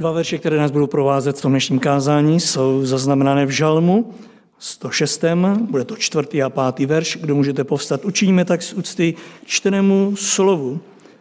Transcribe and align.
Dva 0.00 0.12
verše, 0.12 0.38
které 0.38 0.56
nás 0.56 0.70
budou 0.70 0.86
provázet 0.86 1.38
v 1.38 1.42
tom 1.42 1.52
dnešním 1.52 1.78
kázání, 1.78 2.40
jsou 2.40 2.86
zaznamenané 2.86 3.46
v 3.46 3.50
Žalmu 3.50 4.14
106. 4.58 5.24
Bude 5.60 5.84
to 5.84 5.96
čtvrtý 5.96 6.42
a 6.42 6.50
pátý 6.50 6.86
verš, 6.86 7.18
kdo 7.20 7.34
můžete 7.34 7.64
povstat. 7.64 8.04
Učiníme 8.04 8.44
tak 8.44 8.62
z 8.62 8.72
úcty 8.72 9.14
čtenému 9.44 10.16
slovu 10.16 10.80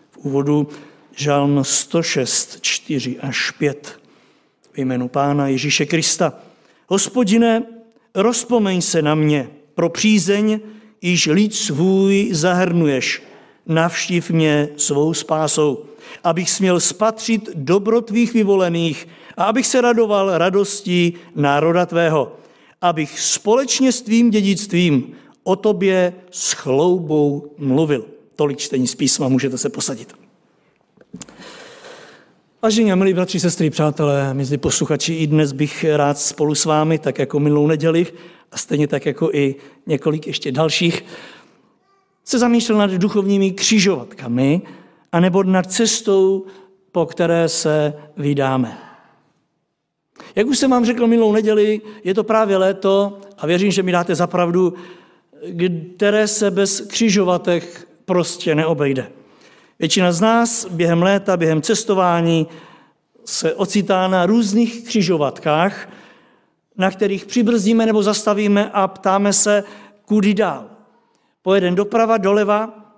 v 0.10 0.18
úvodu 0.18 0.68
Žalm 1.16 1.64
106, 1.64 2.58
4 2.62 3.20
až 3.20 3.52
5. 3.52 4.00
V 4.74 4.78
jménu 4.78 5.08
Pána 5.08 5.48
Ježíše 5.48 5.86
Krista. 5.86 6.34
Hospodine, 6.88 7.64
rozpomeň 8.16 8.82
se 8.82 9.02
na 9.02 9.16
mě 9.16 9.50
pro 9.76 9.90
přízeň, 9.90 10.60
již 11.02 11.28
lid 11.28 11.56
svůj 11.56 12.30
zahrnuješ. 12.32 13.24
Navštív 13.66 14.32
mě 14.32 14.70
svou 14.78 15.14
spásou, 15.14 15.86
abych 16.24 16.50
směl 16.50 16.80
spatřit 16.80 17.50
dobro 17.54 18.02
tvých 18.02 18.34
vyvolených 18.34 19.08
a 19.38 19.44
abych 19.44 19.68
se 19.68 19.82
radoval 19.82 20.38
radostí 20.38 21.14
národa 21.36 21.86
tvého, 21.86 22.36
abych 22.82 23.20
společně 23.20 23.92
s 23.92 24.02
tvým 24.02 24.30
dědictvím 24.30 25.12
o 25.44 25.56
tobě 25.56 26.14
s 26.32 26.54
chloubou 26.54 27.54
mluvil. 27.58 28.06
Tolik 28.36 28.58
čtení 28.58 28.88
z 28.88 28.96
písma, 28.96 29.28
můžete 29.28 29.58
se 29.58 29.70
posadit. 29.70 30.14
Vážení 32.62 32.92
a 32.92 32.96
milí 32.96 33.14
bratři, 33.14 33.40
sestry, 33.40 33.70
přátelé, 33.70 34.34
mezi 34.34 34.58
posluchači, 34.58 35.14
i 35.14 35.28
dnes 35.28 35.52
bych 35.52 35.86
rád 35.96 36.20
spolu 36.20 36.56
s 36.56 36.66
vámi, 36.66 37.00
tak 37.00 37.20
jako 37.20 37.40
minulou 37.40 37.68
neděli, 37.68 38.08
a 38.52 38.58
stejně 38.58 38.88
tak 38.88 39.06
jako 39.06 39.30
i 39.34 39.56
několik 39.88 40.28
ještě 40.28 40.52
dalších, 40.52 41.06
se 42.26 42.40
zamýšlel 42.40 42.78
nad 42.78 42.92
duchovními 42.92 43.52
křižovatkami, 43.52 44.62
anebo 45.12 45.44
nad 45.44 45.72
cestou, 45.72 46.46
po 46.92 47.06
které 47.06 47.50
se 47.50 47.94
vydáme. 48.18 48.78
Jak 50.36 50.48
už 50.48 50.58
jsem 50.58 50.72
vám 50.72 50.86
řekl 50.86 51.08
minulou 51.08 51.32
neděli, 51.32 51.82
je 52.04 52.14
to 52.14 52.24
právě 52.24 52.58
léto 52.58 53.20
a 53.38 53.48
věřím, 53.48 53.72
že 53.72 53.84
mi 53.84 53.92
dáte 53.92 54.16
zapravdu, 54.16 54.74
které 55.96 56.28
se 56.28 56.52
bez 56.52 56.82
křižovatek 56.82 57.88
prostě 58.06 58.56
neobejde. 58.56 59.12
Většina 59.80 60.12
z 60.12 60.22
nás 60.22 60.66
během 60.66 61.04
léta, 61.04 61.38
během 61.38 61.62
cestování 61.62 62.48
se 63.26 63.54
ocitá 63.54 64.08
na 64.08 64.26
různých 64.26 64.84
křižovatkách, 64.84 65.90
na 66.78 66.92
kterých 66.92 67.26
přibrzdíme 67.26 67.86
nebo 67.86 68.04
zastavíme 68.04 68.70
a 68.74 68.88
ptáme 68.88 69.34
se, 69.34 69.64
kudy 70.06 70.34
dál. 70.34 70.66
Pojeden 71.42 71.76
doprava, 71.76 72.18
doleva. 72.18 72.89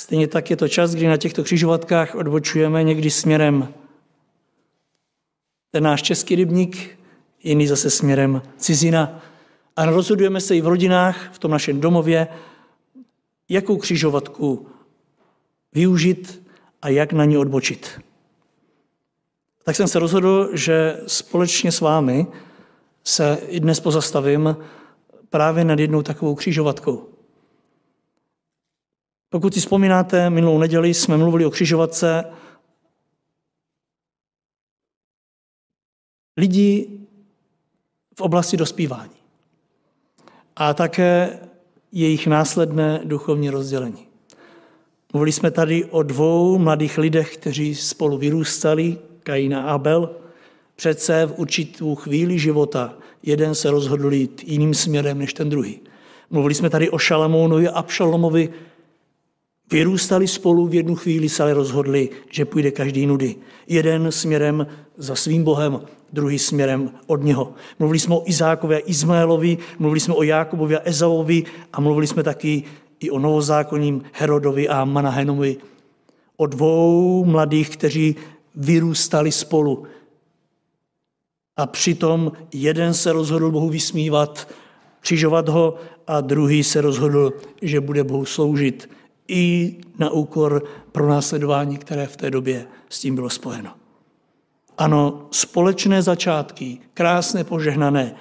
Stejně 0.00 0.28
tak 0.28 0.50
je 0.50 0.56
to 0.56 0.68
čas, 0.68 0.94
kdy 0.94 1.06
na 1.06 1.16
těchto 1.16 1.44
křižovatkách 1.44 2.14
odbočujeme 2.14 2.84
někdy 2.84 3.10
směrem 3.10 3.74
ten 5.70 5.84
náš 5.84 6.02
český 6.02 6.34
rybník, 6.34 6.98
jiný 7.42 7.66
zase 7.66 7.90
směrem 7.90 8.42
cizina. 8.56 9.22
A 9.76 9.84
rozhodujeme 9.84 10.40
se 10.40 10.56
i 10.56 10.60
v 10.60 10.66
rodinách, 10.66 11.32
v 11.32 11.38
tom 11.38 11.50
našem 11.50 11.80
domově, 11.80 12.28
jakou 13.48 13.76
křižovatku 13.76 14.66
využít 15.72 16.48
a 16.82 16.88
jak 16.88 17.12
na 17.12 17.24
ní 17.24 17.38
odbočit. 17.38 18.00
Tak 19.64 19.76
jsem 19.76 19.88
se 19.88 19.98
rozhodl, 19.98 20.50
že 20.52 21.00
společně 21.06 21.72
s 21.72 21.80
vámi 21.80 22.26
se 23.04 23.38
i 23.48 23.60
dnes 23.60 23.80
pozastavím 23.80 24.56
právě 25.30 25.64
nad 25.64 25.78
jednou 25.78 26.02
takovou 26.02 26.34
křižovatkou. 26.34 27.09
Pokud 29.30 29.54
si 29.54 29.60
vzpomínáte, 29.60 30.30
minulou 30.30 30.58
neděli 30.58 30.94
jsme 30.94 31.16
mluvili 31.16 31.46
o 31.46 31.50
křižovatce 31.50 32.24
lidí 36.36 37.00
v 38.18 38.20
oblasti 38.20 38.56
dospívání 38.56 39.20
a 40.56 40.74
také 40.74 41.38
jejich 41.92 42.26
následné 42.26 43.00
duchovní 43.04 43.50
rozdělení. 43.50 44.06
Mluvili 45.12 45.32
jsme 45.32 45.50
tady 45.50 45.84
o 45.84 46.02
dvou 46.02 46.58
mladých 46.58 46.98
lidech, 46.98 47.36
kteří 47.36 47.74
spolu 47.74 48.18
vyrůstali, 48.18 48.98
Kain 49.22 49.54
a 49.54 49.62
Abel. 49.62 50.10
Přece 50.76 51.26
v 51.26 51.38
určitou 51.38 51.94
chvíli 51.94 52.38
života 52.38 52.94
jeden 53.22 53.54
se 53.54 53.70
rozhodl 53.70 54.12
jít 54.12 54.42
jiným 54.46 54.74
směrem 54.74 55.18
než 55.18 55.34
ten 55.34 55.48
druhý. 55.48 55.80
Mluvili 56.30 56.54
jsme 56.54 56.70
tady 56.70 56.90
o 56.90 56.98
Šalamounovi 56.98 57.68
a 57.68 57.72
Abšalomovi. 57.72 58.48
Vyrůstali 59.72 60.28
spolu, 60.28 60.66
v 60.66 60.74
jednu 60.74 60.94
chvíli 60.94 61.28
se 61.28 61.42
ale 61.42 61.54
rozhodli, 61.54 62.08
že 62.30 62.44
půjde 62.44 62.70
každý 62.70 63.06
nudy. 63.06 63.36
Jeden 63.66 64.12
směrem 64.12 64.66
za 64.96 65.14
svým 65.14 65.44
Bohem, 65.44 65.80
druhý 66.12 66.38
směrem 66.38 66.90
od 67.06 67.22
něho. 67.22 67.54
Mluvili 67.78 67.98
jsme 67.98 68.14
o 68.14 68.22
Izákovi 68.26 68.76
a 68.76 68.86
Izmaelovi, 68.86 69.58
mluvili 69.78 70.00
jsme 70.00 70.14
o 70.14 70.22
Jákobovi 70.22 70.76
a 70.76 70.80
Ezavovi 70.84 71.44
a 71.72 71.80
mluvili 71.80 72.06
jsme 72.06 72.22
taky 72.22 72.62
i 73.00 73.10
o 73.10 73.18
novozákonním 73.18 74.02
Herodovi 74.12 74.68
a 74.68 74.84
Manahenovi. 74.84 75.56
O 76.36 76.46
dvou 76.46 77.24
mladých, 77.24 77.70
kteří 77.70 78.16
vyrůstali 78.54 79.32
spolu. 79.32 79.84
A 81.56 81.66
přitom 81.66 82.32
jeden 82.52 82.94
se 82.94 83.12
rozhodl 83.12 83.50
Bohu 83.50 83.68
vysmívat, 83.68 84.48
křižovat 85.00 85.48
ho 85.48 85.74
a 86.06 86.20
druhý 86.20 86.64
se 86.64 86.80
rozhodl, 86.80 87.32
že 87.62 87.80
bude 87.80 88.04
Bohu 88.04 88.24
sloužit 88.24 88.88
i 89.30 89.76
na 89.98 90.10
úkor 90.10 90.64
pro 90.92 91.08
následování, 91.08 91.78
které 91.78 92.06
v 92.06 92.16
té 92.16 92.30
době 92.30 92.66
s 92.88 93.00
tím 93.00 93.14
bylo 93.14 93.30
spojeno. 93.30 93.70
Ano, 94.78 95.28
společné 95.30 96.02
začátky, 96.02 96.78
krásné, 96.94 97.44
požehnané, 97.44 98.14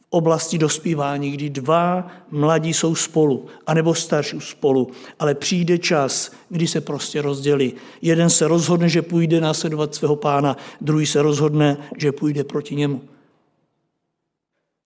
v 0.00 0.06
oblasti 0.10 0.58
dospívání, 0.58 1.30
kdy 1.30 1.50
dva 1.50 2.06
mladí 2.30 2.74
jsou 2.74 2.94
spolu, 2.94 3.46
anebo 3.66 3.94
starší 3.94 4.40
spolu, 4.40 4.90
ale 5.18 5.34
přijde 5.34 5.78
čas, 5.78 6.32
kdy 6.48 6.66
se 6.66 6.80
prostě 6.80 7.22
rozdělí. 7.22 7.72
Jeden 8.02 8.30
se 8.30 8.48
rozhodne, 8.48 8.88
že 8.88 9.02
půjde 9.02 9.40
následovat 9.40 9.94
svého 9.94 10.16
pána, 10.16 10.56
druhý 10.80 11.06
se 11.06 11.22
rozhodne, 11.22 11.76
že 11.96 12.12
půjde 12.12 12.44
proti 12.44 12.76
němu. 12.76 13.00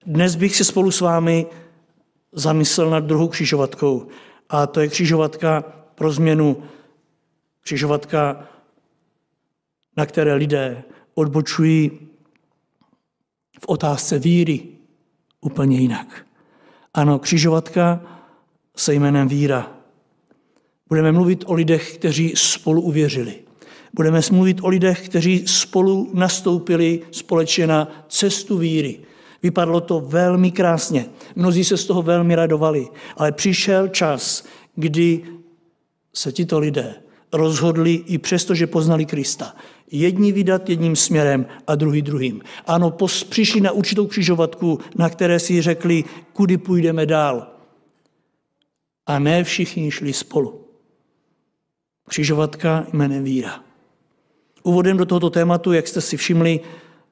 Dnes 0.06 0.36
bych 0.36 0.56
se 0.56 0.64
spolu 0.64 0.90
s 0.90 1.00
vámi 1.00 1.46
zamyslel 2.32 2.90
nad 2.90 3.04
druhou 3.04 3.28
křižovatkou. 3.28 4.06
A 4.48 4.66
to 4.66 4.80
je 4.80 4.88
křižovatka 4.88 5.64
pro 5.94 6.12
změnu. 6.12 6.62
Křižovatka, 7.60 8.48
na 9.96 10.06
které 10.06 10.34
lidé 10.34 10.84
odbočují 11.14 11.90
v 13.60 13.66
otázce 13.66 14.18
víry 14.18 14.62
úplně 15.40 15.78
jinak. 15.78 16.26
Ano, 16.94 17.18
křižovatka 17.18 18.00
se 18.76 18.94
jménem 18.94 19.28
víra. 19.28 19.72
Budeme 20.88 21.12
mluvit 21.12 21.44
o 21.46 21.54
lidech, 21.54 21.98
kteří 21.98 22.32
spolu 22.36 22.82
uvěřili. 22.82 23.34
Budeme 23.92 24.20
mluvit 24.32 24.58
o 24.62 24.68
lidech, 24.68 25.08
kteří 25.08 25.46
spolu 25.46 26.10
nastoupili 26.14 27.02
společně 27.10 27.66
na 27.66 28.04
cestu 28.08 28.58
víry. 28.58 29.00
Vypadlo 29.42 29.80
to 29.80 30.00
velmi 30.00 30.50
krásně. 30.50 31.06
Mnozí 31.34 31.64
se 31.64 31.76
z 31.76 31.84
toho 31.84 32.02
velmi 32.02 32.34
radovali. 32.34 32.88
Ale 33.16 33.32
přišel 33.32 33.88
čas, 33.88 34.44
kdy 34.74 35.22
se 36.14 36.32
tito 36.32 36.58
lidé 36.58 36.94
rozhodli 37.32 37.92
i 37.94 38.18
přesto, 38.18 38.54
že 38.54 38.66
poznali 38.66 39.06
Krista, 39.06 39.54
Jedni 39.90 40.32
vydat 40.32 40.68
jedním 40.68 40.96
směrem 40.96 41.46
a 41.66 41.74
druhý 41.74 42.02
druhým. 42.02 42.42
Ano, 42.66 42.90
pos, 42.90 43.24
přišli 43.24 43.60
na 43.60 43.72
určitou 43.72 44.06
křižovatku, 44.06 44.78
na 44.96 45.08
které 45.08 45.38
si 45.38 45.62
řekli, 45.62 46.04
kudy 46.32 46.58
půjdeme 46.58 47.06
dál. 47.06 47.46
A 49.06 49.18
ne 49.18 49.44
všichni 49.44 49.90
šli 49.90 50.12
spolu. 50.12 50.60
Křižovatka 52.08 52.86
jménem 52.92 53.24
víra. 53.24 53.64
Úvodem 54.62 54.96
do 54.96 55.06
tohoto 55.06 55.30
tématu, 55.30 55.72
jak 55.72 55.88
jste 55.88 56.00
si 56.00 56.16
všimli, 56.16 56.60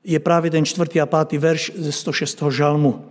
je 0.04 0.18
právě 0.18 0.50
ten 0.50 0.64
čtvrtý 0.64 1.00
a 1.00 1.06
pátý 1.06 1.38
verš 1.38 1.72
ze 1.74 1.92
106. 1.92 2.42
žalmu. 2.50 3.04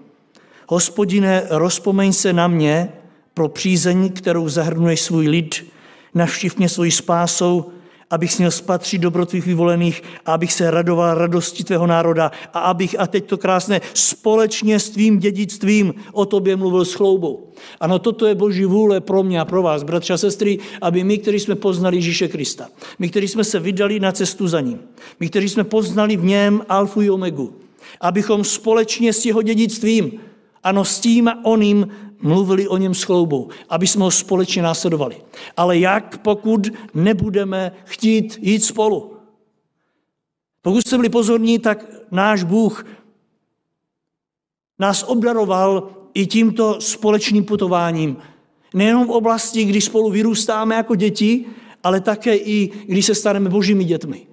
Hospodine, 0.68 1.44
rozpomeň 1.50 2.14
se 2.14 2.34
na 2.34 2.48
mě 2.48 2.90
pro 3.34 3.50
přízeň, 3.50 4.10
kterou 4.10 4.50
zahrnuješ 4.50 5.02
svůj 5.02 5.28
lid, 5.28 5.66
navštív 6.14 6.58
mě 6.58 6.70
svojí 6.70 6.92
spásou, 6.92 7.72
abych 8.14 8.34
směl 8.34 8.52
spatřit 8.52 9.02
dobro 9.02 9.26
tvých 9.26 9.46
vyvolených 9.46 10.04
a 10.26 10.34
abych 10.34 10.54
se 10.54 10.72
radoval 10.72 11.18
radosti 11.18 11.64
tvého 11.64 11.88
národa 11.88 12.32
a 12.54 12.60
abych, 12.60 12.96
a 13.00 13.08
teď 13.08 13.26
to 13.26 13.38
krásné, 13.38 13.82
společně 13.94 14.80
s 14.80 14.90
tvým 14.90 15.20
dědictvím 15.20 15.94
o 16.12 16.26
tobě 16.26 16.56
mluvil 16.56 16.86
s 16.86 16.94
chloubou. 16.94 17.54
Ano, 17.80 18.00
toto 18.00 18.26
je 18.26 18.36
boží 18.36 18.66
vůle 18.66 19.02
pro 19.02 19.24
mě 19.24 19.40
a 19.40 19.46
pro 19.46 19.62
vás, 19.62 19.84
bratři 19.84 20.14
a 20.14 20.18
sestry, 20.18 20.60
aby 20.82 21.04
my, 21.04 21.18
kteří 21.18 21.40
jsme 21.40 21.56
poznali 21.56 21.98
Ježíše 21.98 22.28
Krista, 22.28 22.68
my, 23.00 23.10
kteří 23.10 23.28
jsme 23.28 23.44
se 23.44 23.60
vydali 23.60 24.00
na 24.00 24.12
cestu 24.12 24.48
za 24.48 24.62
ním, 24.62 24.80
my, 25.20 25.30
kteří 25.30 25.50
jsme 25.50 25.64
poznali 25.64 26.18
v 26.18 26.24
něm 26.24 26.62
alfu 26.70 27.02
i 27.02 27.10
omegu, 27.10 27.54
abychom 28.02 28.44
společně 28.44 29.14
s 29.14 29.26
jeho 29.26 29.42
dědictvím 29.42 30.12
Ano, 30.64 30.86
s 30.86 31.00
tím 31.00 31.28
a 31.28 31.46
oným 31.46 31.88
mluvili 32.22 32.68
o 32.68 32.78
něm 32.78 32.94
s 32.94 33.04
chloubou, 33.04 33.50
aby 33.70 33.88
jsme 33.88 34.04
ho 34.04 34.12
společně 34.12 34.62
následovali. 34.62 35.22
Ale 35.58 35.78
jak, 35.78 36.18
pokud 36.18 36.68
nebudeme 36.94 37.72
chtít 37.86 38.38
jít 38.42 38.64
spolu? 38.64 39.14
Pokud 40.62 40.82
jste 40.82 40.96
byli 40.98 41.10
pozorní, 41.10 41.60
tak 41.60 41.86
náš 42.12 42.44
Bůh 42.44 42.86
nás 44.80 45.04
obdaroval 45.04 45.90
i 46.14 46.28
tímto 46.28 46.82
společným 46.82 47.46
putováním. 47.46 48.18
Nejenom 48.74 49.08
v 49.08 49.12
oblasti, 49.12 49.66
kdy 49.66 49.82
spolu 49.82 50.10
vyrůstáme 50.10 50.76
jako 50.76 50.96
děti, 50.96 51.46
ale 51.84 52.02
také 52.02 52.36
i 52.36 52.72
když 52.86 53.06
se 53.06 53.16
staneme 53.16 53.50
božími 53.50 53.84
dětmi. 53.84 54.28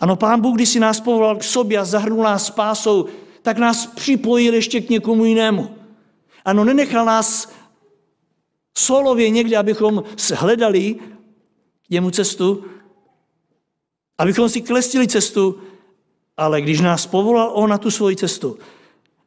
Ano, 0.00 0.16
Pán 0.16 0.40
Bůh, 0.40 0.54
když 0.54 0.68
si 0.68 0.80
nás 0.80 1.00
povolal 1.00 1.36
k 1.36 1.44
sobě 1.44 1.78
a 1.78 1.84
zahrnul 1.84 2.22
nás 2.22 2.46
spásou, 2.46 3.06
tak 3.46 3.58
nás 3.58 3.86
připojil 3.86 4.54
ještě 4.54 4.80
k 4.80 4.90
někomu 4.90 5.24
jinému. 5.24 5.70
Ano, 6.44 6.64
nenechal 6.64 7.04
nás 7.04 7.52
solově 8.74 9.30
někde, 9.30 9.56
abychom 9.56 10.02
hledali 10.34 10.96
jemu 11.90 12.10
cestu, 12.10 12.64
abychom 14.18 14.48
si 14.48 14.60
klestili 14.60 15.08
cestu, 15.08 15.58
ale 16.36 16.60
když 16.60 16.80
nás 16.80 17.06
povolal 17.06 17.50
on 17.54 17.70
na 17.70 17.78
tu 17.78 17.90
svoji 17.90 18.16
cestu, 18.16 18.58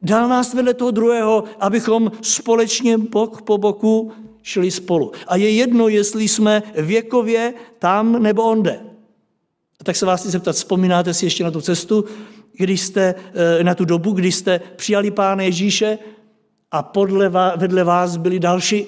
dal 0.02 0.28
nás 0.28 0.54
vedle 0.54 0.74
toho 0.74 0.90
druhého, 0.90 1.44
abychom 1.60 2.12
společně 2.22 2.98
bok 2.98 3.42
po 3.42 3.58
boku 3.58 4.12
šli 4.42 4.70
spolu. 4.70 5.12
A 5.26 5.36
je 5.36 5.50
jedno, 5.50 5.88
jestli 5.88 6.28
jsme 6.28 6.62
věkově 6.76 7.54
tam 7.78 8.22
nebo 8.22 8.44
onde. 8.44 8.80
A 9.80 9.84
tak 9.84 9.96
se 9.96 10.06
vás 10.06 10.20
chci 10.20 10.30
zeptat, 10.30 10.52
vzpomínáte 10.52 11.14
si 11.14 11.26
ještě 11.26 11.44
na 11.44 11.50
tu 11.50 11.60
cestu, 11.60 12.04
když 12.60 12.80
jste, 12.80 13.14
eh, 13.60 13.64
na 13.64 13.74
tu 13.74 13.84
dobu, 13.84 14.12
kdy 14.12 14.32
jste 14.32 14.58
přijali 14.58 15.10
Pána 15.10 15.42
Ježíše 15.42 15.98
a 16.70 16.82
podle 16.82 17.28
vás, 17.28 17.58
vedle 17.58 17.84
vás 17.84 18.16
byli 18.16 18.38
další? 18.40 18.86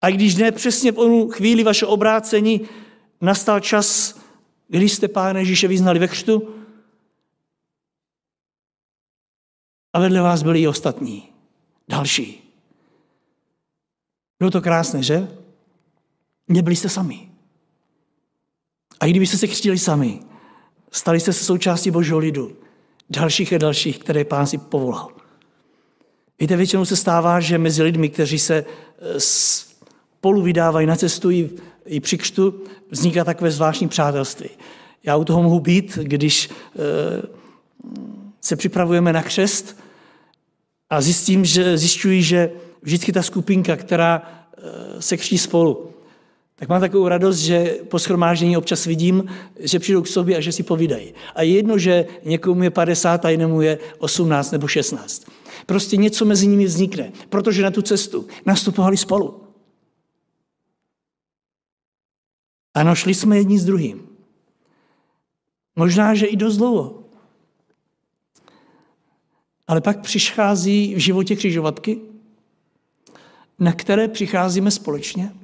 A 0.00 0.10
když 0.10 0.36
ne 0.36 0.52
přesně 0.52 0.92
v 0.92 0.98
onu 0.98 1.28
chvíli 1.28 1.64
vaše 1.64 1.86
obrácení 1.86 2.60
nastal 3.20 3.60
čas, 3.60 4.18
kdy 4.68 4.88
jste 4.88 5.08
Pána 5.08 5.38
Ježíše 5.38 5.68
vyznali 5.68 5.98
ve 5.98 6.08
křtu 6.08 6.54
a 9.92 10.00
vedle 10.00 10.20
vás 10.20 10.42
byli 10.42 10.62
i 10.62 10.68
ostatní, 10.68 11.28
další. 11.88 12.42
Bylo 14.38 14.50
to 14.50 14.60
krásné, 14.60 15.02
že? 15.02 15.28
Nebyli 16.48 16.76
jste 16.76 16.88
sami. 16.88 17.27
A 19.00 19.06
i 19.06 19.10
kdybyste 19.10 19.36
se 19.36 19.46
křtili 19.46 19.78
sami, 19.78 20.20
stali 20.90 21.20
jste 21.20 21.32
se 21.32 21.44
součástí 21.44 21.90
božího 21.90 22.18
lidu, 22.18 22.52
dalších 23.10 23.52
a 23.52 23.58
dalších, 23.58 23.98
které 23.98 24.24
pán 24.24 24.46
si 24.46 24.58
povolal. 24.58 25.08
Víte, 26.40 26.56
většinou 26.56 26.84
se 26.84 26.96
stává, 26.96 27.40
že 27.40 27.58
mezi 27.58 27.82
lidmi, 27.82 28.08
kteří 28.08 28.38
se 28.38 28.54
eh, 28.56 29.20
spolu 29.20 30.42
vydávají 30.42 30.86
na 30.86 30.96
cestu 30.96 31.30
i, 31.30 31.50
i 31.86 32.00
při 32.00 32.18
křtu, 32.18 32.62
vzniká 32.90 33.24
takové 33.24 33.50
zvláštní 33.50 33.88
přátelství. 33.88 34.48
Já 35.04 35.16
u 35.16 35.24
toho 35.24 35.42
mohu 35.42 35.60
být, 35.60 35.98
když 36.02 36.50
eh, 36.50 37.28
se 38.40 38.56
připravujeme 38.56 39.12
na 39.12 39.22
křest 39.22 39.80
a 40.90 41.00
zjistím, 41.00 41.44
že, 41.44 41.78
zjišťuji, 41.78 42.22
že 42.22 42.50
vždycky 42.82 43.12
ta 43.12 43.22
skupinka, 43.22 43.76
která 43.76 44.22
eh, 44.22 45.02
se 45.02 45.16
křtí 45.16 45.38
spolu, 45.38 45.90
tak 46.58 46.68
mám 46.68 46.80
takovou 46.80 47.08
radost, 47.08 47.38
že 47.38 47.78
po 47.88 47.98
schromáždění 47.98 48.56
občas 48.56 48.86
vidím, 48.86 49.24
že 49.60 49.78
přijdou 49.78 50.02
k 50.02 50.06
sobě 50.06 50.36
a 50.36 50.40
že 50.40 50.52
si 50.52 50.62
povídají. 50.62 51.14
A 51.34 51.42
je 51.42 51.52
jedno, 51.52 51.78
že 51.78 52.06
někomu 52.24 52.62
je 52.62 52.70
50 52.70 53.24
a 53.24 53.28
jinému 53.28 53.60
je 53.60 53.78
18 53.98 54.50
nebo 54.50 54.68
16. 54.68 55.26
Prostě 55.66 55.96
něco 55.96 56.24
mezi 56.24 56.46
nimi 56.46 56.64
vznikne, 56.64 57.12
protože 57.28 57.62
na 57.62 57.70
tu 57.70 57.82
cestu 57.82 58.28
nastupovali 58.46 58.96
spolu. 58.96 59.42
Ano, 62.74 62.94
šli 62.94 63.14
jsme 63.14 63.36
jedni 63.36 63.58
s 63.58 63.64
druhým. 63.64 64.08
Možná, 65.76 66.14
že 66.14 66.26
i 66.26 66.36
dost 66.36 66.56
dlouho. 66.56 67.04
Ale 69.66 69.80
pak 69.80 70.00
přichází 70.00 70.94
v 70.94 70.98
životě 70.98 71.36
křižovatky, 71.36 71.98
na 73.58 73.72
které 73.72 74.08
přicházíme 74.08 74.70
společně– 74.70 75.32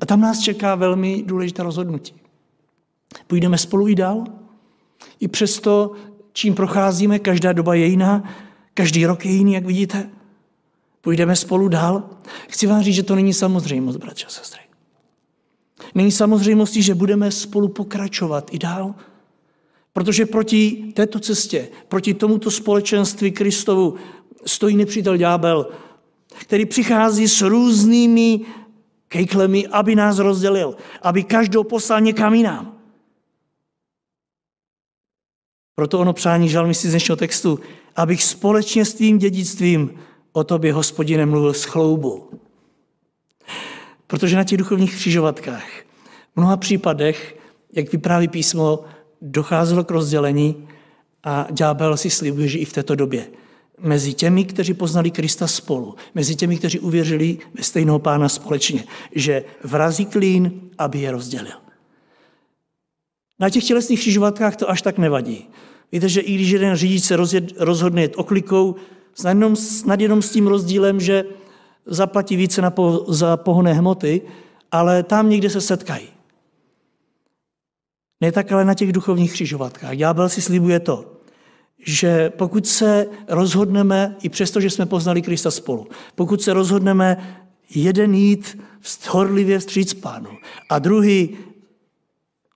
a 0.00 0.06
tam 0.06 0.20
nás 0.20 0.40
čeká 0.40 0.74
velmi 0.74 1.22
důležité 1.26 1.62
rozhodnutí. 1.62 2.14
Půjdeme 3.26 3.58
spolu 3.58 3.88
i 3.88 3.94
dál? 3.94 4.24
I 5.20 5.28
přesto, 5.28 5.92
čím 6.32 6.54
procházíme, 6.54 7.18
každá 7.18 7.52
doba 7.52 7.74
je 7.74 7.86
jiná, 7.86 8.34
každý 8.74 9.06
rok 9.06 9.26
je 9.26 9.32
jiný, 9.32 9.52
jak 9.52 9.64
vidíte. 9.64 10.10
Půjdeme 11.00 11.36
spolu 11.36 11.68
dál? 11.68 12.10
Chci 12.48 12.66
vám 12.66 12.82
říct, 12.82 12.94
že 12.94 13.02
to 13.02 13.14
není 13.14 13.34
samozřejmost, 13.34 13.98
bratře 13.98 14.26
a 14.26 14.30
sestry. 14.30 14.60
Není 15.94 16.12
samozřejmostí, 16.12 16.82
že 16.82 16.94
budeme 16.94 17.30
spolu 17.30 17.68
pokračovat 17.68 18.54
i 18.54 18.58
dál, 18.58 18.94
protože 19.92 20.26
proti 20.26 20.92
této 20.94 21.20
cestě, 21.20 21.68
proti 21.88 22.14
tomuto 22.14 22.50
společenství 22.50 23.32
Kristovu 23.32 23.94
stojí 24.46 24.76
nepřítel 24.76 25.16
ďábel, 25.16 25.66
který 26.38 26.66
přichází 26.66 27.28
s 27.28 27.42
různými 27.42 28.40
kejklemi, 29.08 29.66
aby 29.66 29.96
nás 29.96 30.18
rozdělil, 30.18 30.76
aby 31.02 31.24
každou 31.24 31.64
poslal 31.64 32.00
někam 32.00 32.34
jinam. 32.34 32.78
Proto 35.74 35.98
ono 35.98 36.12
přání 36.12 36.48
žalmisty 36.48 36.88
z 36.88 36.90
dnešního 36.90 37.16
textu, 37.16 37.60
abych 37.96 38.24
společně 38.24 38.84
s 38.84 38.94
tvým 38.94 39.18
dědictvím 39.18 40.00
o 40.32 40.44
tobě, 40.44 40.72
hospodine, 40.72 41.26
mluvil 41.26 41.54
s 41.54 41.64
chloubou. 41.64 42.30
Protože 44.06 44.36
na 44.36 44.44
těch 44.44 44.58
duchovních 44.58 44.94
křižovatkách 44.94 45.68
v 46.32 46.36
mnoha 46.36 46.56
případech, 46.56 47.38
jak 47.72 47.92
vypráví 47.92 48.28
písmo, 48.28 48.84
docházelo 49.22 49.84
k 49.84 49.90
rozdělení 49.90 50.68
a 51.24 51.46
ďábel 51.50 51.96
si 51.96 52.10
slibuje, 52.10 52.48
že 52.48 52.58
i 52.58 52.64
v 52.64 52.72
této 52.72 52.94
době 52.94 53.26
mezi 53.80 54.14
těmi, 54.14 54.44
kteří 54.44 54.74
poznali 54.74 55.10
Krista 55.10 55.46
spolu, 55.46 55.94
mezi 56.14 56.36
těmi, 56.36 56.56
kteří 56.56 56.80
uvěřili 56.80 57.38
ve 57.54 57.62
stejného 57.62 57.98
pána 57.98 58.28
společně, 58.28 58.84
že 59.14 59.44
vrazí 59.64 60.06
klín, 60.06 60.60
aby 60.78 60.98
je 60.98 61.10
rozdělil. 61.10 61.56
Na 63.38 63.50
těch 63.50 63.64
tělesných 63.64 64.00
křižovatkách 64.00 64.56
to 64.56 64.70
až 64.70 64.82
tak 64.82 64.98
nevadí. 64.98 65.48
Víte, 65.92 66.08
že 66.08 66.20
i 66.20 66.34
když 66.34 66.50
jeden 66.50 66.76
řidič 66.76 67.04
se 67.04 67.16
rozhodne 67.58 68.02
jet 68.02 68.12
oklikou, 68.16 68.74
snad 69.14 69.30
jenom, 69.30 69.56
snad 69.56 70.00
jenom 70.00 70.22
s 70.22 70.30
tím 70.30 70.46
rozdílem, 70.46 71.00
že 71.00 71.24
zaplatí 71.86 72.36
více 72.36 72.62
na 72.62 72.70
po, 72.70 73.04
za 73.08 73.36
pohonné 73.36 73.74
hmoty, 73.74 74.22
ale 74.72 75.02
tam 75.02 75.30
někde 75.30 75.50
se 75.50 75.60
setkají. 75.60 76.08
Ne 78.20 78.32
tak 78.32 78.52
ale 78.52 78.64
na 78.64 78.74
těch 78.74 78.92
duchovních 78.92 79.32
křižovatkách. 79.32 79.96
Ďábel 79.96 80.28
si 80.28 80.42
slibuje 80.42 80.80
to, 80.80 81.17
že 81.86 82.30
pokud 82.30 82.66
se 82.66 83.06
rozhodneme, 83.28 84.16
i 84.22 84.28
přesto, 84.28 84.60
že 84.60 84.70
jsme 84.70 84.86
poznali 84.86 85.22
Krista 85.22 85.50
spolu, 85.50 85.86
pokud 86.14 86.42
se 86.42 86.52
rozhodneme 86.52 87.38
jeden 87.74 88.14
jít 88.14 88.58
horlivě 89.08 89.58
vstříc 89.58 89.94
pánu 89.94 90.30
a 90.70 90.78
druhý 90.78 91.36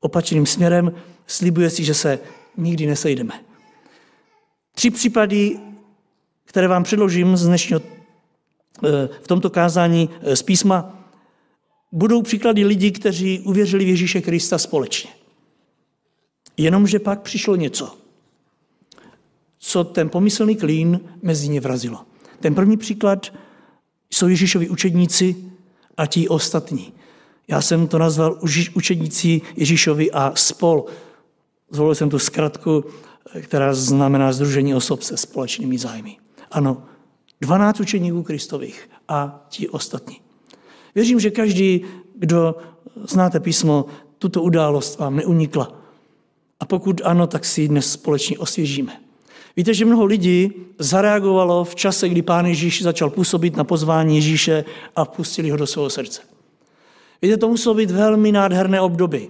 opačným 0.00 0.46
směrem, 0.46 0.92
slibuje 1.26 1.70
si, 1.70 1.84
že 1.84 1.94
se 1.94 2.18
nikdy 2.56 2.86
nesejdeme. 2.86 3.40
Tři 4.74 4.90
případy, 4.90 5.60
které 6.44 6.68
vám 6.68 6.82
předložím 6.82 7.36
z 7.36 7.46
dnešního, 7.46 7.80
eh, 8.84 9.08
v 9.22 9.28
tomto 9.28 9.50
kázání 9.50 10.10
eh, 10.22 10.36
z 10.36 10.42
písma, 10.42 10.98
budou 11.92 12.22
příklady 12.22 12.64
lidí, 12.64 12.92
kteří 12.92 13.40
uvěřili 13.40 13.84
v 13.84 13.88
Ježíše 13.88 14.20
Krista 14.20 14.58
společně. 14.58 15.10
Jenomže 16.56 16.98
pak 16.98 17.22
přišlo 17.22 17.56
něco– 17.56 17.96
co 19.64 19.84
ten 19.84 20.08
pomyslný 20.08 20.56
klín 20.56 21.00
mezi 21.22 21.48
ně 21.48 21.60
vrazilo. 21.60 22.00
Ten 22.40 22.54
první 22.54 22.76
příklad 22.76 23.32
jsou 24.10 24.28
Ježíšovi 24.28 24.68
učedníci 24.68 25.36
a 25.96 26.06
ti 26.06 26.28
ostatní. 26.28 26.92
Já 27.48 27.60
jsem 27.60 27.86
to 27.86 27.98
nazval 27.98 28.38
učedníci 28.74 29.40
Ježíšovi 29.56 30.10
a 30.10 30.32
spol. 30.34 30.84
Zvolil 31.70 31.94
jsem 31.94 32.10
tu 32.10 32.18
zkratku, 32.18 32.84
která 33.40 33.74
znamená 33.74 34.32
Združení 34.32 34.74
osob 34.74 35.02
se 35.02 35.16
společnými 35.16 35.78
zájmy. 35.78 36.16
Ano, 36.50 36.82
12 37.40 37.80
učeníků 37.80 38.22
Kristových 38.22 38.90
a 39.08 39.46
ti 39.48 39.68
ostatní. 39.68 40.20
Věřím, 40.94 41.20
že 41.20 41.30
každý, 41.30 41.84
kdo 42.16 42.56
znáte 43.08 43.40
písmo, 43.40 43.86
tuto 44.18 44.42
událost 44.42 44.98
vám 44.98 45.16
neunikla. 45.16 45.72
A 46.60 46.64
pokud 46.64 47.00
ano, 47.04 47.26
tak 47.26 47.44
si 47.44 47.60
ji 47.60 47.68
dnes 47.68 47.92
společně 47.92 48.38
osvěžíme. 48.38 49.02
Víte, 49.56 49.74
že 49.74 49.84
mnoho 49.84 50.04
lidí 50.04 50.52
zareagovalo 50.78 51.64
v 51.64 51.74
čase, 51.74 52.08
kdy 52.08 52.22
Pán 52.22 52.46
Ježíš 52.46 52.82
začal 52.82 53.10
působit 53.10 53.56
na 53.56 53.64
pozvání 53.64 54.14
Ježíše 54.14 54.64
a 54.96 55.04
vpustili 55.04 55.50
ho 55.50 55.56
do 55.56 55.66
svého 55.66 55.90
srdce. 55.90 56.20
Víte, 57.22 57.36
to 57.36 57.48
muselo 57.48 57.74
být 57.74 57.90
velmi 57.90 58.32
nádherné 58.32 58.80
období. 58.80 59.28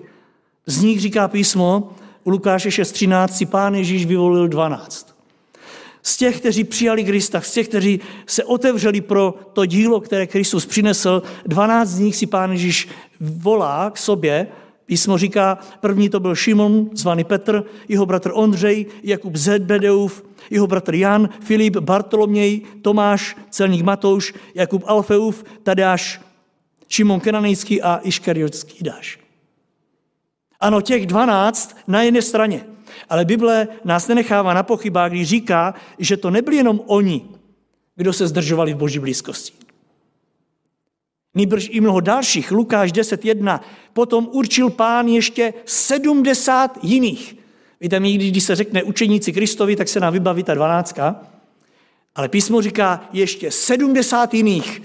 Z 0.67 0.83
nich 0.83 1.00
říká 1.00 1.29
písmo 1.29 1.93
u 2.25 2.31
Lukáše 2.31 2.69
6.13 2.69 3.29
si 3.29 3.47
Pán 3.47 3.75
Ježíš 3.75 4.07
vyvolil 4.07 4.49
12. 4.49 5.17
z 6.02 6.17
těch, 6.17 6.41
kteří 6.41 6.64
přijali 6.64 7.05
Krista, 7.05 7.41
z 7.41 7.52
těch, 7.52 7.69
kteří 7.69 8.00
se 8.26 8.45
otevřeli 8.45 9.00
pro 9.00 9.35
to 9.52 9.67
dílo, 9.67 10.00
které 10.00 10.26
Kristus 10.26 10.67
přinesl, 10.67 11.23
12 11.47 11.88
z 11.88 11.99
nich 11.99 12.17
si 12.17 12.26
pán 12.26 12.52
Ježíš 12.52 12.88
volá 13.21 13.91
k 13.91 13.99
sobě. 13.99 14.47
Písmo 14.87 15.19
říká, 15.19 15.59
první 15.81 16.09
to 16.09 16.21
byl 16.21 16.35
Šimon, 16.35 16.91
zvaný 16.95 17.25
Petr, 17.25 17.65
jeho 17.89 18.07
bratr 18.07 18.31
Ondřej, 18.35 18.87
Jakub 19.03 19.37
Zedbedeův, 19.37 20.25
jeho 20.51 20.67
bratr 20.67 20.95
Jan, 20.95 21.29
Filip, 21.41 21.77
Bartoloměj, 21.77 22.61
Tomáš, 22.83 23.37
celník 23.51 23.83
Matouš, 23.83 24.35
Jakub 24.55 24.85
Alfeův, 24.87 25.45
Tadáš, 25.62 26.21
Šimon 26.89 27.21
Kenanejský 27.21 27.83
a 27.83 28.01
Iškariotský 28.03 28.85
Dáš. 28.85 29.19
Ano, 30.61 30.81
těch 30.81 31.07
dvanáct 31.07 31.77
na 31.89 32.03
jedné 32.03 32.23
straně. 32.23 32.65
Ale 33.09 33.25
Bible 33.25 33.69
nás 33.85 34.09
nenechává 34.09 34.55
na 34.55 34.62
pochybách, 34.62 35.11
když 35.11 35.29
říká, 35.29 35.75
že 35.99 36.17
to 36.17 36.31
nebyli 36.31 36.57
jenom 36.57 36.81
oni, 36.87 37.25
kdo 37.97 38.12
se 38.12 38.29
zdržovali 38.29 38.75
v 38.75 38.77
boží 38.77 38.99
blízkosti. 38.99 39.62
Nýbrž 41.35 41.69
i 41.73 41.81
mnoho 41.81 42.01
dalších, 42.01 42.53
Lukáš 42.53 42.93
10.1, 42.93 43.61
potom 43.93 44.29
určil 44.33 44.71
pán 44.71 45.09
ještě 45.09 45.55
70 45.65 46.79
jiných. 46.83 47.37
Víte, 47.81 48.01
my, 48.01 48.12
když 48.12 48.45
se 48.45 48.55
řekne 48.55 48.83
učeníci 48.83 49.33
Kristovi, 49.33 49.77
tak 49.77 49.89
se 49.89 50.01
nám 50.01 50.12
vybaví 50.12 50.43
ta 50.43 50.55
dvanáctka, 50.55 51.21
ale 52.15 52.29
písmo 52.29 52.62
říká 52.62 53.09
ještě 53.12 53.51
70 53.51 54.35
jiných, 54.35 54.83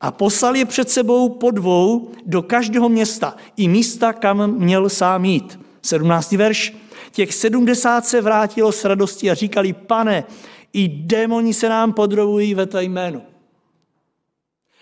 a 0.00 0.10
poslal 0.10 0.56
je 0.56 0.64
před 0.64 0.90
sebou 0.90 1.28
po 1.28 1.50
dvou 1.50 2.10
do 2.26 2.42
každého 2.42 2.88
města, 2.88 3.36
i 3.56 3.68
místa, 3.68 4.12
kam 4.12 4.54
měl 4.58 4.88
sám 4.88 5.24
jít. 5.24 5.60
17. 5.82 6.32
verš. 6.32 6.76
Těch 7.12 7.34
70 7.34 8.06
se 8.06 8.20
vrátilo 8.20 8.72
s 8.72 8.84
radostí 8.84 9.30
a 9.30 9.34
říkali, 9.34 9.72
pane, 9.72 10.24
i 10.72 10.88
démoni 10.88 11.54
se 11.54 11.68
nám 11.68 11.92
podrobují 11.92 12.54
ve 12.54 12.66
tvé 12.66 12.84
jménu. 12.84 13.22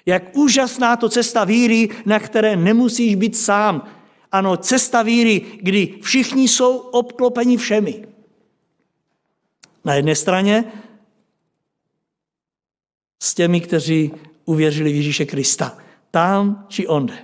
Jak 0.08 0.36
úžasná 0.36 0.96
to 0.96 1.08
cesta 1.08 1.44
víry, 1.44 1.88
na 2.06 2.20
které 2.20 2.56
nemusíš 2.56 3.14
být 3.14 3.36
sám. 3.36 3.88
Ano, 4.32 4.56
cesta 4.56 5.02
víry, 5.02 5.40
kdy 5.62 5.98
všichni 6.02 6.48
jsou 6.48 6.78
obklopeni 6.78 7.56
všemi. 7.56 8.08
Na 9.84 9.94
jedné 9.94 10.14
straně 10.16 10.64
s 13.22 13.34
těmi, 13.34 13.60
kteří 13.60 14.10
uvěřili 14.44 14.92
v 14.92 14.96
Ježíše 14.96 15.24
Krista. 15.24 15.78
Tam 16.10 16.66
či 16.68 16.86
onde. 16.86 17.18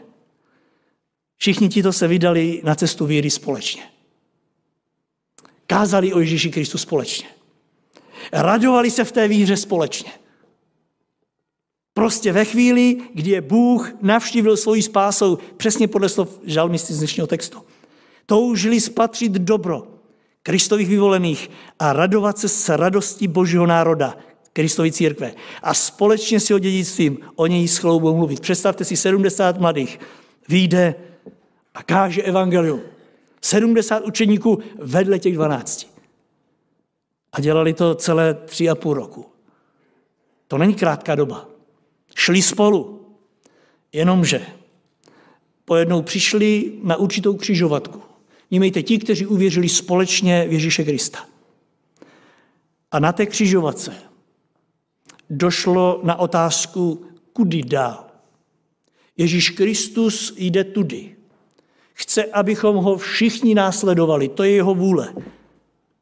Všichni 1.37 1.69
tito 1.69 1.93
se 1.93 2.09
vydali 2.09 2.61
na 2.65 2.75
cestu 2.75 3.07
víry 3.07 3.31
společně. 3.31 3.83
Kázali 5.67 6.13
o 6.13 6.21
Ježíši 6.21 6.51
Kristu 6.51 6.79
společně. 6.79 7.29
Radovali 8.33 8.91
se 8.91 9.05
v 9.05 9.13
té 9.13 9.29
víře 9.29 9.57
společně. 9.57 10.24
Prostě 11.95 12.33
ve 12.33 12.45
chvíli, 12.45 12.97
kdy 13.15 13.31
je 13.31 13.41
Bůh 13.41 13.93
navštívil 14.03 14.57
svojí 14.57 14.83
spásou, 14.83 15.39
přesně 15.57 15.89
podle 15.89 16.09
slov 16.09 16.29
žalmisty 16.45 16.95
z 16.95 16.99
dnešního 16.99 17.27
textu, 17.27 17.63
toužili 18.27 18.81
spatřit 18.81 19.33
dobro 19.33 19.87
Kristových 20.43 20.89
vyvolených 20.89 21.51
a 21.79 21.93
radovat 21.93 22.39
se 22.39 22.49
s 22.49 22.69
radostí 22.69 23.29
Božího 23.29 23.67
národa, 23.67 24.19
Kristovi 24.53 24.93
církve. 24.93 25.35
A 25.63 25.75
společně 25.75 26.41
s 26.41 26.51
jeho 26.51 26.59
dědictvím 26.59 27.19
o 27.35 27.47
něj 27.47 27.69
s 27.69 27.79
chloubou 27.79 28.17
mluvit. 28.17 28.41
Představte 28.41 28.85
si 28.85 28.97
70 28.97 29.61
mladých 29.61 30.01
vyjde 30.49 30.95
a 31.75 31.83
káže 31.83 32.23
evangelium. 32.23 32.81
70 33.41 34.05
učeníků 34.05 34.59
vedle 34.79 35.19
těch 35.19 35.35
12. 35.35 35.95
A 37.33 37.41
dělali 37.41 37.75
to 37.75 37.95
celé 37.95 38.35
tři 38.35 38.69
a 38.69 38.75
půl 38.75 38.95
roku. 38.95 39.27
To 40.49 40.59
není 40.59 40.75
krátká 40.75 41.15
doba. 41.15 41.54
Šli 42.15 42.43
spolu. 42.43 43.07
Jenomže 43.93 44.47
pojednou 45.65 46.03
přišli 46.03 46.73
na 46.83 46.97
určitou 46.97 47.37
křižovatku. 47.37 48.03
Nímejte 48.51 48.83
ti, 48.83 48.99
kteří 48.99 49.27
uvěřili 49.27 49.69
společně 49.69 50.49
v 50.49 50.53
Ježíše 50.53 50.85
Krista. 50.85 51.27
A 52.91 52.99
na 52.99 53.13
té 53.13 53.27
křižovatce 53.27 53.95
došlo 55.31 56.01
na 56.05 56.17
otázku, 56.17 57.07
kudy 57.33 57.63
dál. 57.63 58.07
Ježíš 59.17 59.51
Kristus 59.51 60.35
jde 60.37 60.65
tudy. 60.65 61.17
Chce, 61.95 62.25
abychom 62.25 62.77
ho 62.77 62.97
všichni 62.97 63.55
následovali. 63.55 64.29
To 64.29 64.43
je 64.43 64.51
jeho 64.51 64.75
vůle. 64.75 65.15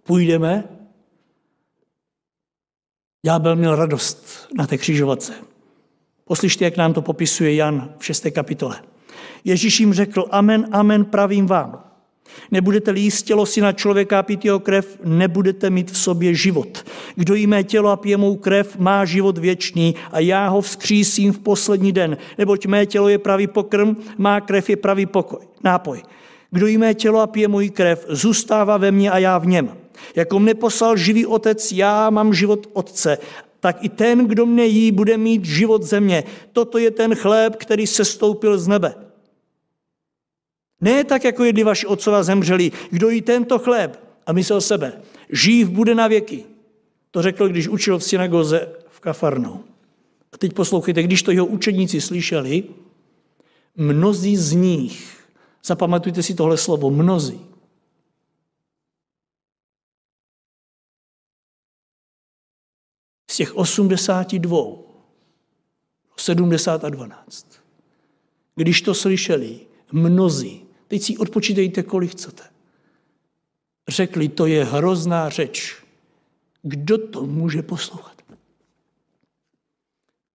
Půjdeme? 0.04 0.64
Ďábel 3.26 3.56
měl 3.56 3.76
radost 3.76 4.48
na 4.54 4.66
té 4.66 4.78
křižovatce. 4.78 5.51
Poslyšte, 6.24 6.64
jak 6.64 6.76
nám 6.76 6.92
to 6.92 7.02
popisuje 7.02 7.54
Jan 7.54 7.94
v 7.98 8.04
6. 8.04 8.26
kapitole. 8.30 8.76
Ježíš 9.44 9.80
jim 9.80 9.92
řekl, 9.92 10.24
amen, 10.30 10.68
amen, 10.72 11.04
pravím 11.04 11.46
vám. 11.46 11.84
Nebudete-li 12.50 13.00
jíst 13.00 13.22
tělo 13.22 13.46
syna 13.46 13.72
člověka 13.72 14.18
a 14.18 14.22
pít 14.22 14.44
jeho 14.44 14.60
krev, 14.60 14.98
nebudete 15.04 15.70
mít 15.70 15.90
v 15.90 15.98
sobě 15.98 16.34
život. 16.34 16.84
Kdo 17.14 17.34
jí 17.34 17.46
mé 17.46 17.64
tělo 17.64 17.90
a 17.90 17.96
pije 17.96 18.16
mou 18.16 18.36
krev, 18.36 18.78
má 18.78 19.04
život 19.04 19.38
věčný 19.38 19.94
a 20.12 20.20
já 20.20 20.48
ho 20.48 20.60
vzkřísím 20.60 21.32
v 21.32 21.38
poslední 21.38 21.92
den. 21.92 22.16
Neboť 22.38 22.66
mé 22.66 22.86
tělo 22.86 23.08
je 23.08 23.18
pravý 23.18 23.46
pokrm, 23.46 23.96
má 24.18 24.40
krev 24.40 24.70
je 24.70 24.76
pravý 24.76 25.06
pokoj, 25.06 25.38
nápoj. 25.64 26.02
Kdo 26.50 26.66
jí 26.66 26.78
mé 26.78 26.94
tělo 26.94 27.20
a 27.20 27.26
pije 27.26 27.48
můj 27.48 27.70
krev, 27.70 28.06
zůstává 28.08 28.76
ve 28.76 28.90
mně 28.90 29.10
a 29.10 29.18
já 29.18 29.38
v 29.38 29.46
něm. 29.46 29.76
Jako 30.16 30.38
mne 30.38 30.54
poslal 30.54 30.96
živý 30.96 31.26
otec, 31.26 31.72
já 31.72 32.10
mám 32.10 32.34
život 32.34 32.66
otce 32.72 33.18
tak 33.62 33.84
i 33.84 33.88
ten, 33.88 34.26
kdo 34.26 34.46
mne 34.46 34.66
jí, 34.66 34.92
bude 34.92 35.16
mít 35.16 35.44
život 35.44 35.82
země. 35.82 36.24
Toto 36.52 36.78
je 36.78 36.90
ten 36.90 37.14
chléb, 37.14 37.56
který 37.56 37.86
se 37.86 38.04
stoupil 38.04 38.58
z 38.58 38.68
nebe. 38.68 38.94
Ne 40.80 41.04
tak, 41.04 41.24
jako 41.24 41.44
jedli 41.44 41.62
vaši 41.62 41.86
otcova 41.86 42.22
zemřeli. 42.22 42.72
Kdo 42.90 43.08
jí 43.08 43.22
tento 43.22 43.58
chléb 43.58 44.00
a 44.26 44.32
myslel 44.32 44.60
sebe, 44.60 45.02
živ 45.30 45.68
bude 45.68 45.94
na 45.94 46.08
věky. 46.08 46.44
To 47.10 47.22
řekl, 47.22 47.48
když 47.48 47.68
učil 47.68 47.98
v 47.98 48.04
synagoze 48.04 48.68
v 48.88 49.00
Kafarnou. 49.00 49.60
A 50.32 50.38
teď 50.38 50.52
poslouchejte, 50.52 51.02
když 51.02 51.22
to 51.22 51.30
jeho 51.30 51.46
učedníci 51.46 52.00
slyšeli, 52.00 52.64
mnozí 53.76 54.36
z 54.36 54.52
nich, 54.52 55.26
zapamatujte 55.64 56.22
si 56.22 56.34
tohle 56.34 56.56
slovo, 56.56 56.90
mnozí, 56.90 57.40
z 63.32 63.36
těch 63.36 63.56
82, 63.56 64.58
70 66.16 66.84
a 66.84 66.88
12. 66.88 67.46
Když 68.54 68.82
to 68.82 68.94
slyšeli, 68.94 69.60
mnozí, 69.92 70.62
Teď 70.92 71.02
si 71.02 71.16
odpočítejte, 71.16 71.82
kolik 71.82 72.10
chcete. 72.10 72.42
Řekli, 73.88 74.28
to 74.28 74.46
je 74.46 74.64
hrozná 74.64 75.28
řeč. 75.28 75.76
Kdo 76.62 76.98
to 76.98 77.26
může 77.26 77.62
poslouchat? 77.62 78.22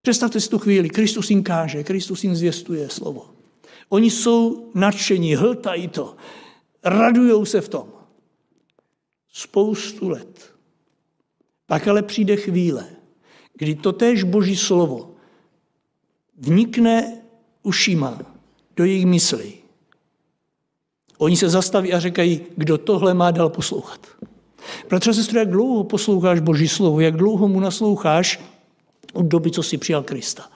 Představte 0.01 0.41
si 0.41 0.49
tu 0.49 0.59
chvíli, 0.59 0.89
Kristus 0.89 1.29
jim 1.29 1.43
káže, 1.43 1.83
Kristus 1.83 2.23
jim 2.23 2.35
zvěstuje 2.35 2.89
slovo. 2.89 3.29
Oni 3.89 4.11
jsou 4.11 4.71
nadšení, 4.73 5.35
hltají 5.35 5.87
to, 5.87 6.15
radujou 6.83 7.45
se 7.45 7.61
v 7.61 7.69
tom. 7.69 7.93
Spoustu 9.31 10.09
let. 10.09 10.56
Pak 11.67 11.87
ale 11.87 12.01
přijde 12.01 12.35
chvíle, 12.35 12.85
kdy 13.57 13.75
totéž 13.75 14.23
boží 14.23 14.55
slovo 14.55 15.11
vnikne 16.37 17.21
ušima 17.63 18.19
do 18.75 18.85
jejich 18.85 19.05
myslí 19.05 19.53
Oni 21.17 21.37
se 21.37 21.49
zastaví 21.49 21.93
a 21.93 21.99
říkají, 21.99 22.41
kdo 22.55 22.77
tohle 22.77 23.13
má 23.13 23.31
dal 23.31 23.49
poslouchat. 23.49 23.99
Bratře, 24.89 25.13
sestro, 25.13 25.39
jak 25.39 25.49
dlouho 25.49 25.83
posloucháš 25.83 26.39
Boží 26.39 26.67
slovo, 26.67 26.99
jak 26.99 27.17
dlouho 27.17 27.47
mu 27.47 27.59
nasloucháš 27.59 28.41
od 29.13 29.25
doby, 29.25 29.51
co 29.51 29.63
si 29.63 29.77
přijal 29.77 30.03
Krista. 30.03 30.49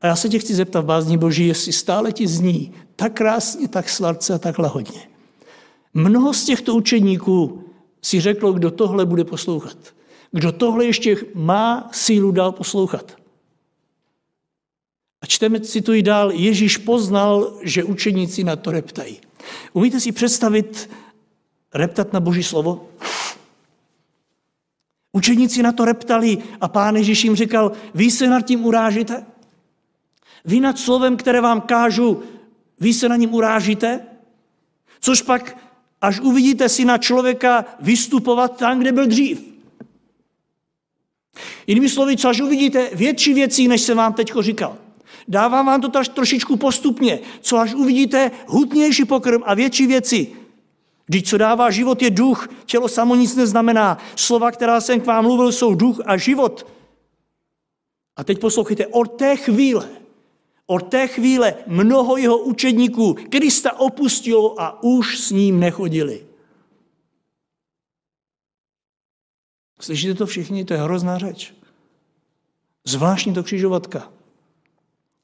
A 0.00 0.06
já 0.06 0.16
se 0.16 0.28
tě 0.28 0.38
chci 0.38 0.54
zeptat, 0.54 0.84
bázní 0.84 1.18
Boží, 1.18 1.46
jestli 1.46 1.72
stále 1.72 2.12
ti 2.12 2.26
zní 2.26 2.72
tak 2.96 3.12
krásně, 3.12 3.68
tak 3.68 3.88
sladce 3.88 4.34
a 4.34 4.38
tak 4.38 4.58
lahodně. 4.58 5.00
Mnoho 5.94 6.34
z 6.34 6.44
těchto 6.44 6.74
učeníků 6.74 7.64
si 8.02 8.20
řeklo, 8.20 8.52
kdo 8.52 8.70
tohle 8.70 9.06
bude 9.06 9.24
poslouchat. 9.24 9.76
Kdo 10.32 10.52
tohle 10.52 10.84
ještě 10.84 11.16
má 11.34 11.88
sílu 11.92 12.32
dál 12.32 12.52
poslouchat. 12.52 13.16
A 15.22 15.26
čteme, 15.26 15.60
cituji 15.60 16.02
dál, 16.02 16.30
Ježíš 16.30 16.76
poznal, 16.76 17.58
že 17.62 17.84
učeníci 17.84 18.44
na 18.44 18.56
to 18.56 18.70
reptají. 18.70 19.20
Umíte 19.72 20.00
si 20.00 20.12
představit 20.12 20.90
reptat 21.74 22.12
na 22.12 22.20
Boží 22.20 22.42
slovo? 22.42 22.88
Učeníci 25.12 25.62
na 25.62 25.72
to 25.72 25.84
reptali 25.84 26.38
a 26.60 26.68
pán 26.68 26.96
Ježíš 26.96 27.24
jim 27.24 27.36
říkal, 27.36 27.72
vy 27.94 28.10
se 28.10 28.26
nad 28.26 28.40
tím 28.40 28.64
urážíte? 28.64 29.26
Vy 30.44 30.60
nad 30.60 30.78
slovem, 30.78 31.16
které 31.16 31.40
vám 31.40 31.60
kážu, 31.60 32.22
vy 32.80 32.94
se 32.94 33.08
na 33.08 33.16
ním 33.16 33.34
urážíte? 33.34 34.00
Což 35.00 35.22
pak, 35.22 35.56
až 36.00 36.20
uvidíte 36.20 36.68
si 36.68 36.84
na 36.84 36.98
člověka 36.98 37.64
vystupovat 37.80 38.56
tam, 38.56 38.78
kde 38.78 38.92
byl 38.92 39.06
dřív. 39.06 39.49
Jinými 41.66 41.88
slovy, 41.88 42.16
co 42.16 42.28
až 42.28 42.40
uvidíte 42.40 42.90
větší 42.92 43.34
věcí, 43.34 43.68
než 43.68 43.80
jsem 43.80 43.96
vám 43.96 44.12
teď 44.12 44.32
říkal. 44.40 44.76
Dávám 45.28 45.66
vám 45.66 45.80
to 45.80 45.88
taž 45.88 46.08
trošičku 46.08 46.56
postupně, 46.56 47.18
co 47.40 47.56
až 47.56 47.74
uvidíte 47.74 48.30
hutnější 48.46 49.04
pokrm 49.04 49.42
a 49.44 49.54
větší 49.54 49.86
věci. 49.86 50.28
Když 51.06 51.22
co 51.22 51.38
dává 51.38 51.70
život 51.70 52.02
je 52.02 52.10
duch, 52.10 52.48
tělo 52.66 52.88
samo 52.88 53.14
nic 53.14 53.36
neznamená. 53.36 53.98
Slova, 54.16 54.50
která 54.50 54.80
jsem 54.80 55.00
k 55.00 55.06
vám 55.06 55.24
mluvil, 55.24 55.52
jsou 55.52 55.74
duch 55.74 56.00
a 56.06 56.16
život. 56.16 56.66
A 58.16 58.24
teď 58.24 58.38
poslouchejte, 58.38 58.86
od 58.86 59.06
té 59.06 59.36
chvíle, 59.36 59.88
od 60.66 60.88
té 60.88 61.06
chvíle 61.06 61.54
mnoho 61.66 62.16
jeho 62.16 62.38
učedníků 62.38 63.16
Krista 63.28 63.80
opustilo 63.80 64.60
a 64.60 64.82
už 64.82 65.18
s 65.18 65.30
ním 65.30 65.60
nechodili. 65.60 66.29
Slyšíte 69.80 70.14
to 70.14 70.26
všichni? 70.26 70.64
To 70.64 70.74
je 70.74 70.80
hrozná 70.80 71.18
řeč. 71.18 71.54
Zvláštní 72.84 73.34
to 73.34 73.42
křižovatka. 73.42 74.12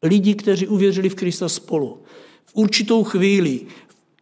Lidi, 0.03 0.35
kteří 0.35 0.67
uvěřili 0.67 1.09
v 1.09 1.15
Krista 1.15 1.49
spolu, 1.49 2.03
v 2.45 2.55
určitou 2.55 3.05
chvíli, 3.05 3.67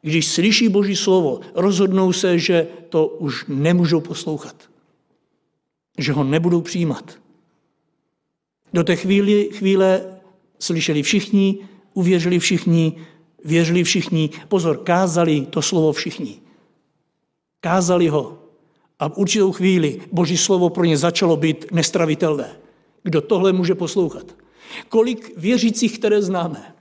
když 0.02 0.26
slyší 0.26 0.68
Boží 0.68 0.96
slovo, 0.96 1.40
rozhodnou 1.54 2.12
se, 2.12 2.38
že 2.38 2.66
to 2.88 3.06
už 3.06 3.44
nemůžou 3.48 4.00
poslouchat. 4.00 4.56
Že 5.98 6.12
ho 6.12 6.24
nebudou 6.24 6.60
přijímat. 6.60 7.18
Do 8.72 8.84
té 8.84 8.96
chvíli, 8.96 9.50
chvíle 9.52 10.20
slyšeli 10.58 11.02
všichni, 11.02 11.68
uvěřili 11.94 12.38
všichni, 12.38 12.96
věřili 13.44 13.84
všichni, 13.84 14.30
pozor, 14.48 14.78
kázali 14.78 15.46
to 15.46 15.62
slovo 15.62 15.92
všichni. 15.92 16.40
Kázali 17.60 18.08
ho. 18.08 18.43
A 19.04 19.08
v 19.08 19.18
určitou 19.18 19.52
chvíli 19.52 20.00
Boží 20.12 20.37
slovo 20.37 20.70
pro 20.70 20.84
ně 20.84 20.96
začalo 20.96 21.37
být 21.37 21.73
nestravitelné. 21.73 22.56
Kdo 23.02 23.20
tohle 23.20 23.52
může 23.52 23.75
poslouchat? 23.75 24.37
Kolik 24.88 25.37
věřících, 25.37 25.99
které 25.99 26.23
známe, 26.23 26.75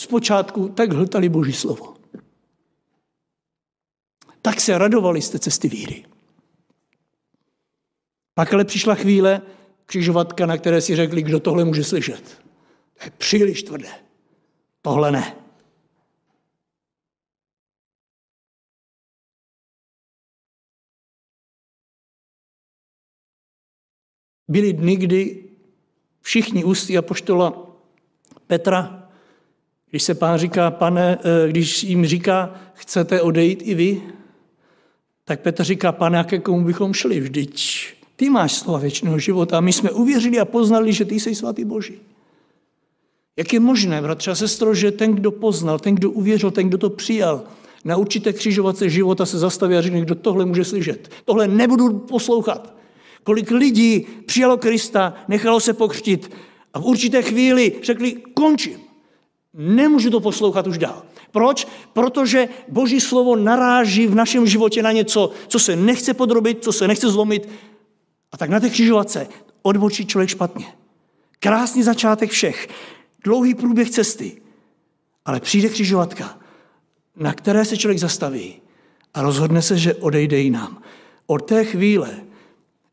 zpočátku 0.00 0.68
tak 0.68 0.92
hltali 0.92 1.28
Boží 1.28 1.52
slovo. 1.52 1.94
Tak 4.42 4.60
se 4.60 4.78
radovali 4.78 5.22
z 5.22 5.30
té 5.30 5.38
cesty 5.38 5.68
víry. 5.68 6.04
Pak 8.34 8.54
ale 8.54 8.64
přišla 8.64 8.94
chvíle, 8.94 9.42
křižovatka, 9.86 10.46
na 10.46 10.56
které 10.56 10.80
si 10.80 10.96
řekli, 10.96 11.22
kdo 11.22 11.40
tohle 11.40 11.64
může 11.64 11.84
slyšet. 11.84 12.42
To 12.98 13.04
je 13.04 13.10
příliš 13.10 13.62
tvrdé. 13.62 13.90
Tohle 14.82 15.12
ne. 15.12 15.36
Byly 24.48 24.72
dny, 24.72 24.96
kdy 24.96 25.36
všichni 26.20 26.64
ústy 26.64 26.98
apoštola 26.98 27.68
Petra, 28.46 29.08
když 29.90 30.02
se 30.02 30.14
pán 30.14 30.38
říká, 30.38 30.70
pane, 30.70 31.18
eh, 31.24 31.48
když 31.48 31.84
jim 31.84 32.06
říká, 32.06 32.54
chcete 32.74 33.22
odejít 33.22 33.62
i 33.64 33.74
vy, 33.74 34.02
tak 35.24 35.40
Petr 35.40 35.64
říká, 35.64 35.92
pane, 35.92 36.18
jaké 36.18 36.38
komu 36.38 36.64
bychom 36.64 36.94
šli? 36.94 37.20
Vždyť 37.20 37.86
ty 38.16 38.30
máš 38.30 38.52
slova 38.52 38.78
věčného 38.78 39.18
života 39.18 39.58
a 39.58 39.60
my 39.60 39.72
jsme 39.72 39.90
uvěřili 39.90 40.38
a 40.38 40.44
poznali, 40.44 40.92
že 40.92 41.04
ty 41.04 41.20
jsi 41.20 41.34
svatý 41.34 41.64
Boží. 41.64 41.98
Jak 43.36 43.52
je 43.52 43.60
možné, 43.60 44.02
bratře 44.02 44.30
a 44.30 44.34
sestro, 44.34 44.74
že 44.74 44.92
ten, 44.92 45.14
kdo 45.14 45.30
poznal, 45.30 45.78
ten, 45.78 45.94
kdo 45.94 46.10
uvěřil, 46.10 46.50
ten, 46.50 46.68
kdo 46.68 46.78
to 46.78 46.90
přijal, 46.90 47.42
na 47.84 47.96
určité 47.96 48.32
křižovatce 48.32 48.88
života 48.88 49.26
se 49.26 49.38
zastaví 49.38 49.76
a 49.76 49.82
řekne, 49.82 50.00
kdo 50.00 50.14
tohle 50.14 50.44
může 50.44 50.64
slyšet. 50.64 51.10
Tohle 51.24 51.48
nebudu 51.48 51.98
poslouchat. 51.98 52.77
Kolik 53.24 53.50
lidí 53.50 54.06
přijalo 54.26 54.56
Krista, 54.56 55.14
nechalo 55.28 55.60
se 55.60 55.72
pokřtit 55.72 56.32
a 56.74 56.80
v 56.80 56.84
určité 56.84 57.22
chvíli 57.22 57.72
řekli, 57.82 58.12
končím. 58.34 58.80
Nemůžu 59.54 60.10
to 60.10 60.20
poslouchat 60.20 60.66
už 60.66 60.78
dál. 60.78 61.02
Proč? 61.30 61.68
Protože 61.92 62.48
Boží 62.68 63.00
slovo 63.00 63.36
naráží 63.36 64.06
v 64.06 64.14
našem 64.14 64.46
životě 64.46 64.82
na 64.82 64.92
něco, 64.92 65.30
co 65.48 65.58
se 65.58 65.76
nechce 65.76 66.14
podrobit, 66.14 66.64
co 66.64 66.72
se 66.72 66.88
nechce 66.88 67.10
zlomit. 67.10 67.48
A 68.32 68.36
tak 68.36 68.50
na 68.50 68.60
té 68.60 68.70
křižovatce 68.70 69.28
odbočí 69.62 70.06
člověk 70.06 70.30
špatně. 70.30 70.66
Krásný 71.38 71.82
začátek 71.82 72.30
všech. 72.30 72.68
Dlouhý 73.24 73.54
průběh 73.54 73.90
cesty. 73.90 74.42
Ale 75.24 75.40
přijde 75.40 75.68
křižovatka, 75.68 76.38
na 77.16 77.32
které 77.32 77.64
se 77.64 77.76
člověk 77.76 77.98
zastaví 77.98 78.54
a 79.14 79.22
rozhodne 79.22 79.62
se, 79.62 79.78
že 79.78 79.94
odejde 79.94 80.38
jinam. 80.38 80.82
Od 81.26 81.38
té 81.38 81.64
chvíle 81.64 82.20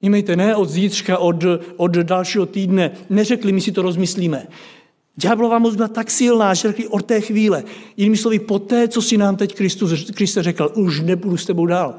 Nímejte, 0.01 0.35
ne 0.35 0.55
od 0.55 0.69
zítřka, 0.69 1.17
od, 1.17 1.43
od 1.77 1.91
dalšího 1.91 2.45
týdne. 2.45 2.91
Neřekli, 3.09 3.51
my 3.51 3.61
si 3.61 3.71
to 3.71 3.81
rozmyslíme. 3.81 4.47
Ďáblová 5.15 5.59
moc 5.59 5.75
byla 5.75 5.87
tak 5.87 6.11
silná, 6.11 6.53
že 6.53 6.67
řekli 6.67 6.87
od 6.87 7.05
té 7.05 7.21
chvíle. 7.21 7.63
Jinými 7.97 8.17
slovy, 8.17 8.39
po 8.39 8.59
té, 8.59 8.87
co 8.87 9.01
si 9.01 9.17
nám 9.17 9.35
teď 9.35 9.55
Kristus, 9.55 10.11
Kriste 10.11 10.43
řekl, 10.43 10.71
už 10.75 11.01
nebudu 11.01 11.37
s 11.37 11.45
tebou 11.45 11.65
dál. 11.65 11.95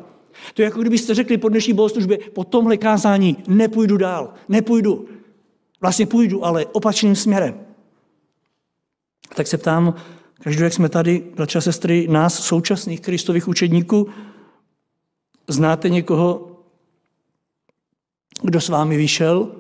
To 0.55 0.63
je 0.63 0.65
jako 0.65 0.81
kdybyste 0.81 1.15
řekli 1.15 1.39
po 1.39 1.49
dnešní 1.49 1.73
bohoslužbě, 1.73 2.19
po 2.19 2.45
tomhle 2.45 2.77
kázání 2.77 3.37
nepůjdu 3.49 3.97
dál, 3.97 4.33
nepůjdu. 4.49 5.09
Vlastně 5.81 6.07
půjdu, 6.07 6.45
ale 6.45 6.67
opačným 6.67 7.17
směrem. 7.17 7.61
Tak 9.35 9.47
se 9.47 9.59
ptám, 9.59 9.95
každý, 10.43 10.63
jak 10.63 10.73
jsme 10.73 10.89
tady, 10.89 11.25
bratři 11.37 11.59
a 11.59 11.61
sestry, 11.61 12.07
nás, 12.11 12.35
současných 12.45 13.01
kristových 13.01 13.49
učedníků, 13.49 14.09
znáte 15.49 15.89
někoho, 15.89 16.56
kdo 18.43 18.61
s 18.61 18.69
vámi 18.69 18.97
vyšel, 18.97 19.53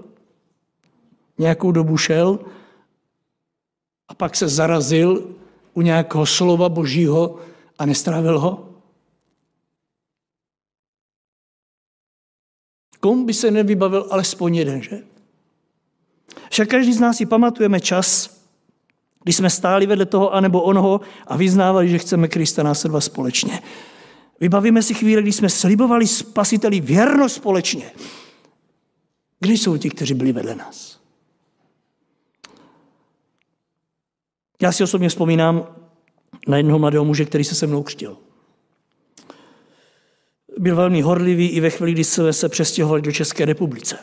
nějakou 1.38 1.72
dobu 1.72 1.96
šel 1.96 2.38
a 4.08 4.14
pak 4.14 4.36
se 4.36 4.48
zarazil 4.48 5.34
u 5.74 5.82
nějakého 5.82 6.26
slova 6.26 6.68
božího 6.68 7.38
a 7.78 7.86
nestrávil 7.86 8.40
ho? 8.40 8.68
Komu 13.00 13.24
by 13.24 13.34
se 13.34 13.50
nevybavil 13.50 14.06
alespoň 14.10 14.54
jeden, 14.54 14.82
že? 14.82 15.02
Však 16.50 16.68
každý 16.68 16.92
z 16.92 17.00
nás 17.00 17.16
si 17.16 17.26
pamatujeme 17.26 17.80
čas, 17.80 18.36
kdy 19.22 19.32
jsme 19.32 19.50
stáli 19.50 19.86
vedle 19.86 20.06
toho 20.06 20.34
anebo 20.34 20.62
onoho 20.62 21.00
a 21.26 21.36
vyznávali, 21.36 21.88
že 21.88 21.98
chceme 21.98 22.28
Krista 22.28 22.62
následovat 22.62 23.00
společně. 23.00 23.62
Vybavíme 24.40 24.82
si 24.82 24.94
chvíli, 24.94 25.22
kdy 25.22 25.32
jsme 25.32 25.48
slibovali 25.48 26.06
spasiteli 26.06 26.80
věrnost 26.80 27.34
společně. 27.34 27.90
Kde 29.40 29.52
jsou 29.52 29.76
ti, 29.76 29.90
kteří 29.90 30.14
byli 30.14 30.32
vedle 30.32 30.54
nás? 30.54 31.00
Já 34.60 34.72
si 34.72 34.84
osobně 34.84 35.08
vzpomínám 35.08 35.76
na 36.48 36.56
jednoho 36.56 36.78
mladého 36.78 37.04
muže, 37.04 37.24
který 37.24 37.44
se 37.44 37.54
se 37.54 37.66
mnou 37.66 37.82
křtil. 37.82 38.16
Byl 40.58 40.76
velmi 40.76 41.02
horlivý 41.02 41.48
i 41.48 41.60
ve 41.60 41.70
chvíli, 41.70 41.92
kdy 41.92 42.04
jsme 42.04 42.32
se 42.32 42.48
přestěhovali 42.48 43.02
do 43.02 43.12
České 43.12 43.44
republice. 43.44 43.98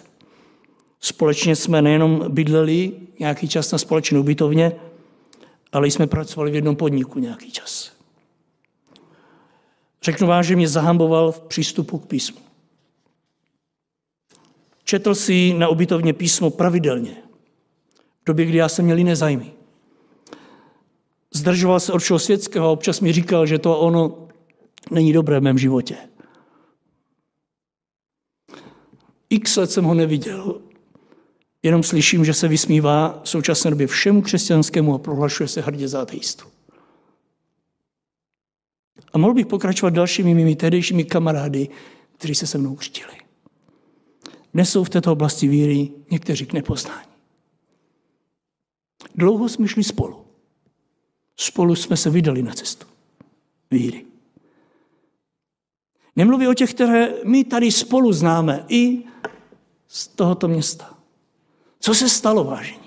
Společně 0.99 1.55
jsme 1.55 1.81
nejenom 1.81 2.25
bydleli 2.29 2.91
nějaký 3.19 3.47
čas 3.47 3.71
na 3.71 3.77
společné 3.77 4.19
ubytovně, 4.19 4.71
ale 5.71 5.87
jsme 5.87 6.07
pracovali 6.07 6.51
v 6.51 6.55
jednom 6.55 6.75
podniku 6.75 7.19
nějaký 7.19 7.51
čas. 7.51 7.91
Řeknu 10.03 10.27
vám, 10.27 10.43
že 10.43 10.55
mě 10.55 10.67
zahamboval 10.67 11.31
v 11.31 11.41
přístupu 11.41 11.99
k 11.99 12.07
písmu. 12.07 12.42
Četl 14.83 15.15
si 15.15 15.53
na 15.53 15.67
ubytovně 15.67 16.13
písmo 16.13 16.49
pravidelně. 16.49 17.17
V 18.21 18.25
době, 18.25 18.45
kdy 18.45 18.57
já 18.57 18.69
jsem 18.69 18.85
měl 18.85 18.97
jiné 18.97 19.15
zájmy. 19.15 19.53
Zdržoval 21.33 21.79
se 21.79 21.93
od 21.93 21.99
všeho 21.99 22.19
světského 22.19 22.67
a 22.67 22.71
občas 22.71 22.99
mi 22.99 23.11
říkal, 23.11 23.45
že 23.45 23.59
to 23.59 23.79
ono 23.79 24.27
není 24.91 25.13
dobré 25.13 25.39
v 25.39 25.43
mém 25.43 25.57
životě. 25.57 25.97
X 29.29 29.55
let 29.55 29.71
jsem 29.71 29.83
ho 29.83 29.93
neviděl, 29.93 30.61
jenom 31.63 31.83
slyším, 31.83 32.25
že 32.25 32.33
se 32.33 32.47
vysmívá 32.47 33.21
v 33.23 33.29
současné 33.29 33.71
době 33.71 33.87
všemu 33.87 34.21
křesťanskému 34.21 34.93
a 34.93 34.97
prohlašuje 34.97 35.47
se 35.47 35.61
hrdě 35.61 35.87
za 35.87 36.01
ateistu. 36.01 36.45
A 39.13 39.17
mohl 39.17 39.33
bych 39.33 39.45
pokračovat 39.45 39.93
dalšími 39.93 40.33
mými 40.33 40.55
tehdejšími 40.55 41.03
kamarády, 41.03 41.69
kteří 42.17 42.35
se 42.35 42.47
se 42.47 42.57
mnou 42.57 42.75
křtili. 42.75 43.22
Dnes 44.53 44.71
jsou 44.71 44.83
v 44.83 44.89
této 44.89 45.11
oblasti 45.11 45.47
víry 45.47 45.91
někteří 46.11 46.45
k 46.45 46.53
nepoznání. 46.53 47.07
Dlouho 49.15 49.49
jsme 49.49 49.67
šli 49.67 49.83
spolu. 49.83 50.25
Spolu 51.37 51.75
jsme 51.75 51.97
se 51.97 52.09
vydali 52.09 52.41
na 52.41 52.53
cestu 52.53 52.85
víry. 53.71 54.05
Nemluví 56.15 56.47
o 56.47 56.53
těch, 56.53 56.73
které 56.73 57.13
my 57.23 57.43
tady 57.43 57.71
spolu 57.71 58.13
známe 58.13 58.65
i 58.67 59.03
z 59.87 60.07
tohoto 60.07 60.47
města. 60.47 60.97
Co 61.79 61.95
se 61.95 62.09
stalo, 62.09 62.43
vážení? 62.43 62.83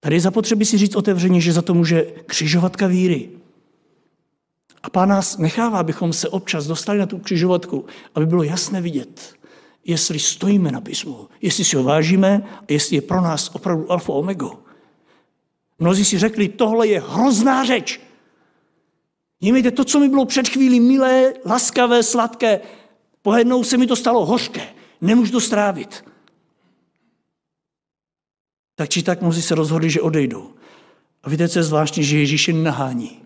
Tady 0.00 0.16
je 0.16 0.20
zapotřebí 0.20 0.64
si 0.64 0.78
říct 0.78 0.96
otevřeně, 0.96 1.40
že 1.40 1.52
za 1.52 1.62
to 1.62 1.74
může 1.74 2.02
křižovatka 2.02 2.86
víry. 2.86 3.30
A 4.82 4.90
pán 4.90 5.08
nás 5.08 5.38
nechává, 5.38 5.78
abychom 5.78 6.12
se 6.12 6.28
občas 6.28 6.66
dostali 6.66 6.98
na 6.98 7.06
tu 7.06 7.18
křižovatku, 7.18 7.86
aby 8.14 8.26
bylo 8.26 8.42
jasné 8.42 8.80
vidět, 8.80 9.34
jestli 9.84 10.18
stojíme 10.18 10.72
na 10.72 10.80
písmu, 10.80 11.28
jestli 11.42 11.64
si 11.64 11.76
ho 11.76 11.82
vážíme 11.82 12.42
a 12.60 12.72
jestli 12.72 12.96
je 12.96 13.02
pro 13.02 13.20
nás 13.20 13.50
opravdu 13.54 13.92
alfa 13.92 14.12
omega. 14.12 14.50
Mnozí 15.78 16.04
si 16.04 16.18
řekli, 16.18 16.48
tohle 16.48 16.86
je 16.86 17.00
hrozná 17.00 17.64
řeč. 17.64 18.00
Nímejte, 19.40 19.70
to, 19.70 19.84
co 19.84 20.00
mi 20.00 20.08
bylo 20.08 20.24
před 20.24 20.48
chvílí 20.48 20.80
milé, 20.80 21.32
laskavé, 21.46 22.02
sladké, 22.02 22.60
pohlednou 23.22 23.64
se 23.64 23.76
mi 23.76 23.86
to 23.86 23.96
stalo 23.96 24.26
hořké. 24.26 24.62
Nemůžu 25.00 25.32
to 25.32 25.40
strávit. 25.40 26.04
Tak 28.74 28.88
či 28.88 29.02
tak 29.02 29.22
mnozí 29.22 29.42
se 29.42 29.54
rozhodli, 29.54 29.90
že 29.90 30.00
odejdou. 30.00 30.50
A 31.22 31.30
víte, 31.30 31.48
co 31.48 31.58
je 31.58 31.62
zvláštní, 31.62 32.04
že 32.04 32.18
Ježíš 32.18 32.48
je 32.48 32.54
nahání. 32.54 33.22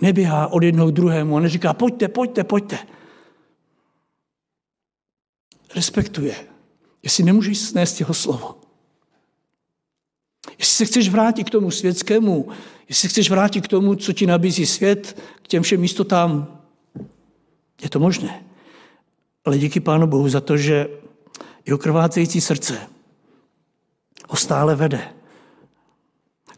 Neběhá 0.00 0.46
od 0.46 0.62
jednoho 0.62 0.90
k 0.90 0.94
druhému 0.94 1.36
a 1.36 1.40
neříká, 1.40 1.72
pojďte, 1.72 2.08
pojďte, 2.08 2.44
pojďte. 2.44 2.78
Respektuje. 5.74 6.36
Jestli 7.02 7.24
nemůžeš 7.24 7.58
snést 7.58 8.00
jeho 8.00 8.14
slovo. 8.14 8.60
Jestli 10.58 10.74
se 10.74 10.84
chceš 10.84 11.08
vrátit 11.08 11.44
k 11.44 11.50
tomu 11.50 11.70
světskému, 11.70 12.48
jestli 12.88 13.08
chceš 13.08 13.30
vrátit 13.30 13.60
k 13.60 13.68
tomu, 13.68 13.94
co 13.94 14.12
ti 14.12 14.26
nabízí 14.26 14.66
svět, 14.66 15.20
k 15.42 15.48
těm 15.48 15.62
všem 15.62 15.80
místotám, 15.80 16.60
je 17.82 17.90
to 17.90 18.00
možné. 18.00 18.44
Ale 19.44 19.58
díky 19.58 19.80
Pánu 19.80 20.06
Bohu 20.06 20.28
za 20.28 20.40
to, 20.40 20.56
že 20.56 20.88
jeho 21.66 21.78
krvácející 21.78 22.40
srdce 22.40 22.78
ho 24.28 24.36
stále 24.36 24.74
vede 24.74 25.14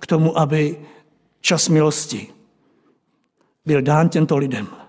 k 0.01 0.07
tomu, 0.07 0.38
aby 0.38 0.87
čas 1.40 1.68
milosti 1.68 2.29
byl 3.66 3.83
dán 3.83 4.09
těmto 4.09 4.37
lidem. 4.37 4.80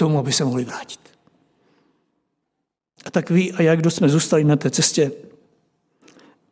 Tomu, 0.00 0.18
aby 0.18 0.32
se 0.32 0.44
mohli 0.44 0.64
vrátit. 0.64 1.00
A 3.04 3.10
tak 3.10 3.30
vy 3.30 3.52
a 3.52 3.62
já, 3.62 3.76
kdo 3.76 3.90
jsme 3.90 4.08
zůstali 4.08 4.44
na 4.44 4.56
té 4.56 4.70
cestě, 4.70 5.12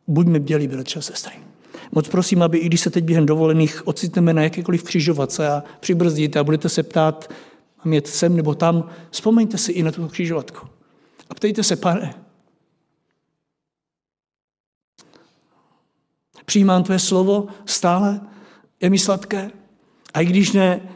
buďme 0.07 0.39
bdělí, 0.39 0.67
bratři 0.67 0.99
a 0.99 1.01
sestry. 1.01 1.33
Moc 1.91 2.07
prosím, 2.07 2.41
aby 2.43 2.57
i 2.57 2.65
když 2.65 2.81
se 2.81 2.89
teď 2.89 3.03
během 3.03 3.25
dovolených 3.25 3.87
ocitneme 3.87 4.33
na 4.33 4.41
jakékoliv 4.41 4.83
křižovatce 4.83 5.47
a 5.47 5.63
přibrzdíte 5.79 6.39
a 6.39 6.43
budete 6.43 6.69
se 6.69 6.83
ptát, 6.83 7.33
mám 7.85 7.93
jet 7.93 8.07
sem 8.07 8.35
nebo 8.35 8.55
tam, 8.55 8.89
vzpomeňte 9.09 9.57
si 9.57 9.71
i 9.71 9.83
na 9.83 9.91
tu 9.91 10.07
křižovatku. 10.07 10.67
A 11.29 11.33
ptejte 11.33 11.63
se, 11.63 11.75
pane, 11.75 12.13
přijímám 16.45 16.83
tvé 16.83 16.99
slovo 16.99 17.47
stále, 17.65 18.21
je 18.81 18.89
mi 18.89 18.99
sladké. 18.99 19.51
A 20.13 20.21
i 20.21 20.25
když 20.25 20.51
ne, 20.51 20.89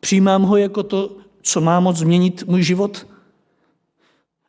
přijímám 0.00 0.42
ho 0.42 0.56
jako 0.56 0.82
to, 0.82 1.19
co 1.42 1.60
má 1.60 1.80
moc 1.80 1.96
změnit 1.96 2.44
můj 2.46 2.62
život. 2.62 3.06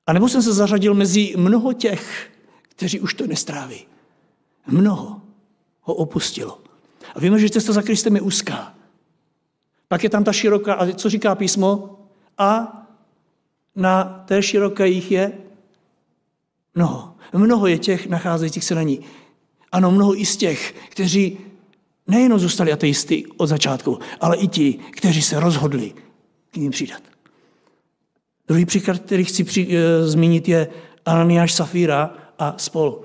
A 0.07 0.13
nebo 0.13 0.29
jsem 0.29 0.41
se 0.41 0.53
zařadil 0.53 0.93
mezi 0.93 1.33
mnoho 1.37 1.73
těch, 1.73 2.31
kteří 2.61 2.99
už 2.99 3.13
to 3.13 3.27
nestráví. 3.27 3.85
Mnoho 4.67 5.21
ho 5.81 5.93
opustilo. 5.93 6.61
A 7.15 7.19
víme, 7.19 7.39
že 7.39 7.49
cesta 7.49 7.73
za 7.73 7.81
Kristem 7.81 8.15
je 8.15 8.21
úzká. 8.21 8.75
Pak 9.87 10.03
je 10.03 10.09
tam 10.09 10.23
ta 10.23 10.33
široká, 10.33 10.73
a 10.73 10.91
co 10.91 11.09
říká 11.09 11.35
písmo? 11.35 11.99
A 12.37 12.77
na 13.75 14.23
té 14.25 14.43
široké 14.43 14.87
jich 14.87 15.11
je 15.11 15.31
mnoho. 16.75 17.15
Mnoho 17.33 17.67
je 17.67 17.77
těch 17.77 18.07
nacházejících 18.07 18.63
se 18.63 18.75
na 18.75 18.83
ní. 18.83 18.99
Ano, 19.71 19.91
mnoho 19.91 20.19
i 20.19 20.25
z 20.25 20.37
těch, 20.37 20.75
kteří 20.89 21.37
nejenom 22.07 22.39
zůstali 22.39 22.71
ateisty 22.71 23.25
od 23.37 23.47
začátku, 23.47 23.99
ale 24.21 24.37
i 24.37 24.47
ti, 24.47 24.79
kteří 24.91 25.21
se 25.21 25.39
rozhodli 25.39 25.93
k 26.51 26.57
ním 26.57 26.71
přidat. 26.71 27.01
Druhý 28.47 28.65
příklad, 28.65 28.99
který 28.99 29.23
chci 29.23 29.43
při, 29.43 29.67
e, 29.77 30.07
zmínit, 30.07 30.47
je 30.47 30.67
Ananiáš 31.05 31.53
Safíra 31.53 32.13
a 32.39 32.55
spol. 32.57 33.01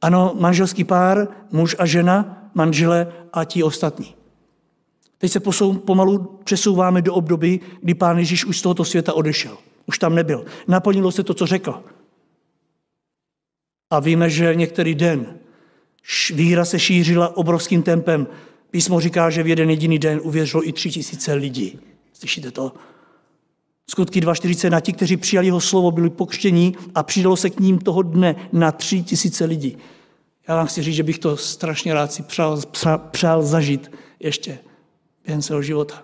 Ano, 0.00 0.34
manželský 0.40 0.84
pár, 0.84 1.28
muž 1.50 1.76
a 1.78 1.86
žena, 1.86 2.48
manžele 2.54 3.12
a 3.32 3.44
ti 3.44 3.62
ostatní. 3.62 4.14
Teď 5.18 5.32
se 5.32 5.40
posou, 5.40 5.74
pomalu 5.74 6.40
přesouváme 6.44 7.02
do 7.02 7.14
období, 7.14 7.60
kdy 7.80 7.94
pán 7.94 8.18
Ježíš 8.18 8.44
už 8.44 8.58
z 8.58 8.62
tohoto 8.62 8.84
světa 8.84 9.12
odešel. 9.12 9.58
Už 9.86 9.98
tam 9.98 10.14
nebyl. 10.14 10.44
Naplnilo 10.68 11.12
se 11.12 11.22
to, 11.22 11.34
co 11.34 11.46
řekl. 11.46 11.82
A 13.90 14.00
víme, 14.00 14.30
že 14.30 14.54
některý 14.54 14.94
den 14.94 15.38
víra 16.34 16.64
se 16.64 16.78
šířila 16.78 17.36
obrovským 17.36 17.82
tempem. 17.82 18.26
Písmo 18.70 19.00
říká, 19.00 19.30
že 19.30 19.42
v 19.42 19.48
jeden 19.48 19.70
jediný 19.70 19.98
den 19.98 20.20
uvěřilo 20.22 20.68
i 20.68 20.72
tři 20.72 20.90
tisíce 20.90 21.34
lidí. 21.34 21.78
Slyšíte 22.12 22.50
to? 22.50 22.72
Skutky 23.90 24.20
2.40 24.20 24.70
na 24.70 24.80
ti, 24.80 24.92
kteří 24.92 25.16
přijali 25.16 25.46
jeho 25.46 25.60
slovo, 25.60 25.90
byli 25.90 26.10
pokštění 26.10 26.76
a 26.94 27.02
přidalo 27.02 27.36
se 27.36 27.50
k 27.50 27.60
ním 27.60 27.78
toho 27.78 28.02
dne 28.02 28.48
na 28.52 28.72
tři 28.72 29.02
tisíce 29.02 29.44
lidí. 29.44 29.78
Já 30.48 30.56
vám 30.56 30.66
chci 30.66 30.82
říct, 30.82 30.94
že 30.94 31.02
bych 31.02 31.18
to 31.18 31.36
strašně 31.36 31.94
rád 31.94 32.12
si 32.12 32.22
přál, 32.22 32.60
přál 33.10 33.42
zažít 33.42 33.90
ještě 34.20 34.58
během 35.24 35.42
svého 35.42 35.62
života. 35.62 36.02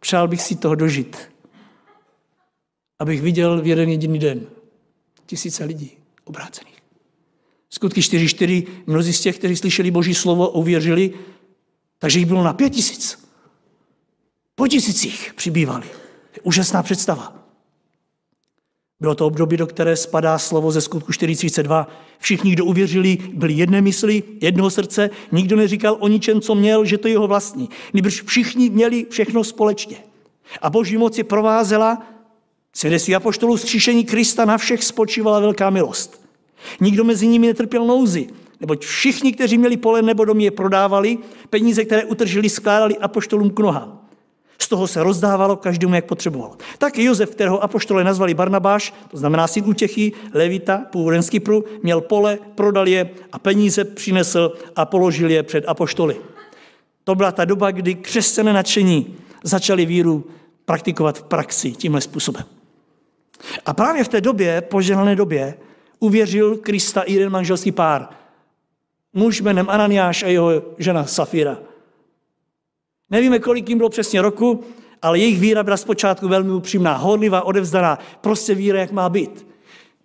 Přál 0.00 0.28
bych 0.28 0.42
si 0.42 0.56
toho 0.56 0.74
dožít 0.74 1.16
abych 3.00 3.22
viděl 3.22 3.62
v 3.62 3.66
jeden 3.66 3.88
jediný 3.88 4.18
den 4.18 4.46
tisíce 5.26 5.64
lidí 5.64 5.92
obrácených. 6.24 6.78
Skutky 7.70 8.00
4.4. 8.00 8.66
Mnozí 8.86 9.12
z 9.12 9.20
těch, 9.20 9.38
kteří 9.38 9.56
slyšeli 9.56 9.90
Boží 9.90 10.14
slovo, 10.14 10.50
uvěřili, 10.50 11.14
takže 11.98 12.18
jich 12.18 12.28
bylo 12.28 12.44
na 12.44 12.52
pět 12.52 12.70
tisíc. 12.70 13.19
Po 14.60 14.68
tisících 14.68 15.32
přibývali. 15.36 15.86
Úžasná 16.42 16.82
představa. 16.82 17.34
Bylo 19.00 19.14
to 19.14 19.26
období, 19.26 19.56
do 19.56 19.66
které 19.66 19.96
spadá 19.96 20.38
slovo 20.38 20.70
ze 20.70 20.80
skutku 20.80 21.12
42. 21.12 21.88
Všichni, 22.18 22.52
kdo 22.52 22.64
uvěřili, 22.64 23.18
byli 23.34 23.52
jedné 23.52 23.82
mysli, 23.82 24.22
jednoho 24.40 24.70
srdce, 24.70 25.10
nikdo 25.32 25.56
neříkal 25.56 25.96
o 26.00 26.08
ničem, 26.08 26.40
co 26.40 26.54
měl, 26.54 26.84
že 26.84 26.98
to 26.98 27.08
je 27.08 27.14
jeho 27.14 27.26
vlastní. 27.26 27.68
Nebož 27.92 28.22
všichni 28.22 28.70
měli 28.70 29.06
všechno 29.10 29.44
společně. 29.44 29.96
A 30.62 30.70
boží 30.70 30.96
moc 30.96 31.18
je 31.18 31.24
provázela 31.24 32.06
Svědectví 32.72 33.14
apoštolů 33.14 33.56
zkříšení 33.56 34.04
Krista 34.04 34.44
na 34.44 34.58
všech 34.58 34.84
spočívala 34.84 35.40
velká 35.40 35.70
milost. 35.70 36.24
Nikdo 36.80 37.04
mezi 37.04 37.26
nimi 37.26 37.46
netrpěl 37.46 37.86
nouzy, 37.86 38.28
neboť 38.60 38.84
všichni, 38.84 39.32
kteří 39.32 39.58
měli 39.58 39.76
pole 39.76 40.02
nebo 40.02 40.24
domy, 40.24 40.44
je 40.44 40.50
prodávali, 40.50 41.18
peníze, 41.50 41.84
které 41.84 42.04
utržili, 42.04 42.48
skládali 42.48 42.98
apoštolům 42.98 43.50
k 43.50 43.58
nohám. 43.58 43.99
Z 44.62 44.68
toho 44.68 44.86
se 44.86 45.02
rozdávalo 45.02 45.56
každému, 45.56 45.94
jak 45.94 46.04
potřeboval. 46.04 46.56
Tak 46.78 46.98
i 46.98 47.04
Josef, 47.04 47.30
kterého 47.30 47.62
apoštole 47.62 48.04
nazvali 48.04 48.34
Barnabáš, 48.34 48.94
to 49.10 49.16
znamená 49.16 49.46
syn 49.46 49.64
Utěchy, 49.66 50.12
Levita, 50.34 50.78
původem 50.78 51.22
z 51.22 51.30
Kypru, 51.30 51.64
měl 51.82 52.00
pole, 52.00 52.38
prodal 52.54 52.88
je 52.88 53.10
a 53.32 53.38
peníze 53.38 53.84
přinesl 53.84 54.52
a 54.76 54.84
položil 54.84 55.30
je 55.30 55.42
před 55.42 55.64
apoštoly. 55.66 56.16
To 57.04 57.14
byla 57.14 57.32
ta 57.32 57.44
doba, 57.44 57.70
kdy 57.70 57.94
křesťané 57.94 58.52
nadšení 58.52 59.16
začali 59.44 59.86
víru 59.86 60.26
praktikovat 60.64 61.18
v 61.18 61.22
praxi 61.22 61.72
tímhle 61.72 62.00
způsobem. 62.00 62.44
A 63.66 63.74
právě 63.74 64.04
v 64.04 64.08
té 64.08 64.20
době, 64.20 64.60
požehnané 64.60 65.16
době, 65.16 65.54
uvěřil 65.98 66.56
Krista 66.56 67.02
i 67.02 67.12
jeden 67.12 67.32
manželský 67.32 67.72
pár. 67.72 68.08
Muž 69.12 69.40
jménem 69.40 69.70
Ananiáš 69.70 70.22
a 70.22 70.26
jeho 70.26 70.62
žena 70.78 71.04
Safira. 71.04 71.58
Nevíme, 73.10 73.38
kolik 73.38 73.68
jim 73.68 73.78
bylo 73.78 73.90
přesně 73.90 74.22
roku, 74.22 74.64
ale 75.02 75.18
jejich 75.18 75.40
víra 75.40 75.62
byla 75.62 75.76
zpočátku 75.76 76.28
velmi 76.28 76.52
upřímná, 76.52 76.96
horlivá, 76.96 77.42
odevzdaná, 77.42 77.98
prostě 78.20 78.54
víra, 78.54 78.80
jak 78.80 78.92
má 78.92 79.08
být. 79.08 79.46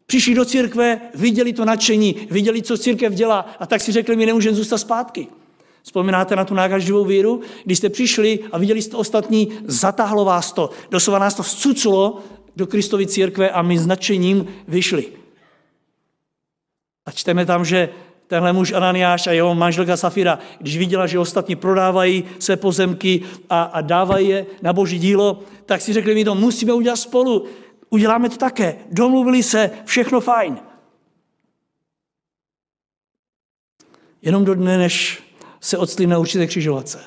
Přišli 0.05 0.33
do 0.33 0.45
církve, 0.45 1.01
viděli 1.15 1.53
to 1.53 1.65
nadšení, 1.65 2.27
viděli, 2.31 2.61
co 2.61 2.77
církev 2.77 3.13
dělá 3.13 3.39
a 3.59 3.65
tak 3.65 3.81
si 3.81 3.91
řekli, 3.91 4.15
my 4.15 4.25
nemůžeme 4.25 4.55
zůstat 4.55 4.77
zpátky. 4.77 5.27
Vzpomínáte 5.83 6.35
na 6.35 6.45
tu 6.45 6.53
nágaždivou 6.53 7.05
víru? 7.05 7.41
Když 7.65 7.77
jste 7.77 7.89
přišli 7.89 8.39
a 8.51 8.57
viděli 8.57 8.81
jste 8.81 8.97
ostatní, 8.97 9.49
zatáhlo 9.65 10.25
vás 10.25 10.51
to, 10.51 10.69
doslova 10.91 11.19
nás 11.19 11.33
to 11.33 11.43
vcuculo 11.43 12.23
do 12.55 12.67
Kristovy 12.67 13.07
církve 13.07 13.49
a 13.49 13.61
my 13.61 13.79
s 13.79 13.87
nadšením 13.87 14.47
vyšli. 14.67 15.05
A 17.05 17.11
čteme 17.11 17.45
tam, 17.45 17.65
že 17.65 17.89
tenhle 18.27 18.53
muž 18.53 18.71
Ananiáš 18.71 19.27
a 19.27 19.31
jeho 19.31 19.55
manželka 19.55 19.97
Safira, 19.97 20.39
když 20.59 20.77
viděla, 20.77 21.07
že 21.07 21.19
ostatní 21.19 21.55
prodávají 21.55 22.23
své 22.39 22.57
pozemky 22.57 23.21
a, 23.49 23.63
a 23.63 23.81
dávají 23.81 24.27
je 24.27 24.45
na 24.61 24.73
boží 24.73 24.99
dílo, 24.99 25.39
tak 25.65 25.81
si 25.81 25.93
řekli, 25.93 26.15
my 26.15 26.25
to 26.25 26.35
musíme 26.35 26.73
udělat 26.73 26.95
spolu. 26.95 27.45
Uděláme 27.89 28.29
to 28.29 28.37
také. 28.37 28.75
Domluvili 28.91 29.43
se, 29.43 29.71
všechno 29.85 30.21
fajn. 30.21 30.57
Jenom 34.21 34.45
do 34.45 34.55
dne, 34.55 34.77
než 34.77 35.23
se 35.61 35.77
odstli 35.77 36.07
na 36.07 36.17
určité 36.17 36.47
křižovatce. 36.47 36.99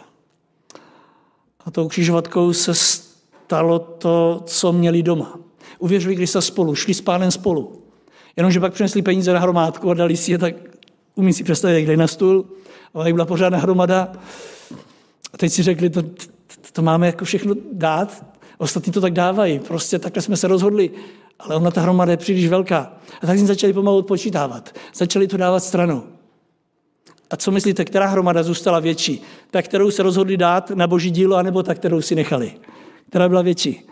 A 1.65 1.71
tou 1.71 1.89
křižovatkou 1.89 2.53
se 2.53 2.75
stalo 2.75 3.79
to, 3.79 4.43
co 4.47 4.73
měli 4.73 5.03
doma. 5.03 5.39
Uvěřili 5.79 6.17
Krista 6.17 6.41
spolu, 6.41 6.75
šli 6.75 6.95
s 6.95 7.01
pánem 7.01 7.31
spolu. 7.31 7.83
Jenomže 8.37 8.61
pak 8.61 8.73
přinesli 8.73 9.03
peníze 9.03 9.33
na 9.33 9.41
hromádku 9.41 9.91
a 9.91 9.95
dali 9.95 10.17
si 10.17 10.33
je, 10.33 10.39
tak 10.39 10.55
umím 11.19 11.33
si 11.33 11.45
představit, 11.45 11.89
jak 11.89 11.99
na 11.99 12.07
stůl. 12.07 12.45
A 12.95 13.07
jak 13.07 13.15
byla 13.15 13.27
pořádná 13.27 13.59
hromada. 13.59 14.13
A 15.33 15.39
teď 15.39 15.53
si 15.53 15.63
řekli, 15.63 15.91
to, 15.91 16.03
to, 16.03 16.25
to 16.73 16.83
máme 16.83 17.07
jako 17.07 17.25
všechno 17.25 17.55
dát. 17.73 18.25
Ostatní 18.59 18.93
to 18.93 19.01
tak 19.01 19.13
dávají, 19.13 19.59
prostě 19.59 19.99
takhle 19.99 20.23
jsme 20.23 20.37
se 20.37 20.49
rozhodli, 20.49 20.91
ale 21.39 21.57
ona 21.57 21.71
ta 21.71 21.81
hromada 21.81 22.11
je 22.11 22.17
příliš 22.17 22.49
velká. 22.49 22.93
A 23.23 23.27
tak 23.27 23.39
jsme 23.39 23.47
začali 23.47 23.73
pomalu 23.73 23.97
odpočítávat. 23.97 24.75
Začali 24.95 25.27
to 25.27 25.37
dávat 25.37 25.61
stranou. 25.61 26.03
A 27.31 27.37
co 27.37 27.51
myslíte, 27.51 27.85
která 27.85 28.07
hromada 28.07 28.43
zůstala 28.43 28.81
větší? 28.81 29.23
Ta, 29.51 29.63
kterou 29.63 29.91
se 29.91 30.03
rozhodli 30.03 30.37
dát 30.37 30.71
na 30.71 30.87
boží 30.87 31.11
dílo, 31.11 31.37
anebo 31.37 31.63
ta, 31.63 31.75
kterou 31.75 32.01
si 32.01 32.15
nechali? 32.15 32.53
Která 33.09 33.29
byla 33.29 33.43
větší? 33.43 33.87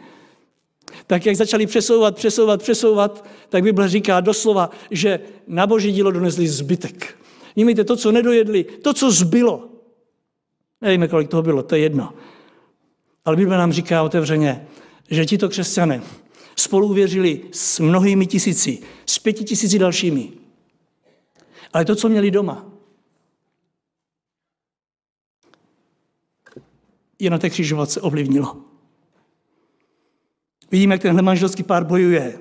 Tak 1.07 1.27
jak 1.27 1.37
začali 1.37 1.67
přesouvat, 1.67 2.17
přesouvat, 2.17 2.63
přesouvat, 2.63 3.25
tak 3.49 3.63
Bible 3.63 3.89
říká 3.89 4.21
doslova, 4.21 4.71
že 4.91 5.21
na 5.47 5.67
boží 5.67 5.93
dílo 5.93 6.11
donesli 6.11 6.49
zbytek. 6.49 7.17
Vnímejte, 7.57 7.85
to, 7.85 7.97
co 7.97 8.13
nedojedli, 8.13 8.65
to, 8.65 8.95
co 8.95 9.11
zbylo. 9.11 9.69
Nevíme, 10.81 11.09
kolik 11.09 11.29
toho 11.29 11.43
bylo, 11.43 11.63
to 11.63 11.75
je 11.75 11.81
jedno. 11.81 12.13
Ale 13.25 13.37
Bible 13.37 13.59
nám 13.59 13.73
říká 13.73 14.03
otevřeně, 14.03 14.67
že 15.11 15.27
tito 15.27 15.49
křesťané 15.49 16.03
spolu 16.57 16.89
uvěřili 16.89 17.41
s 17.53 17.81
mnohými 17.81 18.27
tisíci, 18.27 18.79
s 19.07 19.19
pěti 19.19 19.45
tisíci 19.45 19.79
dalšími. 19.79 20.33
Ale 21.73 21.85
to, 21.85 21.97
co 21.97 22.09
měli 22.09 22.31
doma, 22.31 22.73
je 27.19 27.31
na 27.31 27.39
té 27.39 27.51
křižovatce 27.51 28.01
ovlivnilo. 28.01 28.57
Vidíme, 30.71 30.95
jak 30.95 31.03
tenhle 31.03 31.23
manželský 31.23 31.63
pár 31.63 31.85
bojuje. 31.85 32.39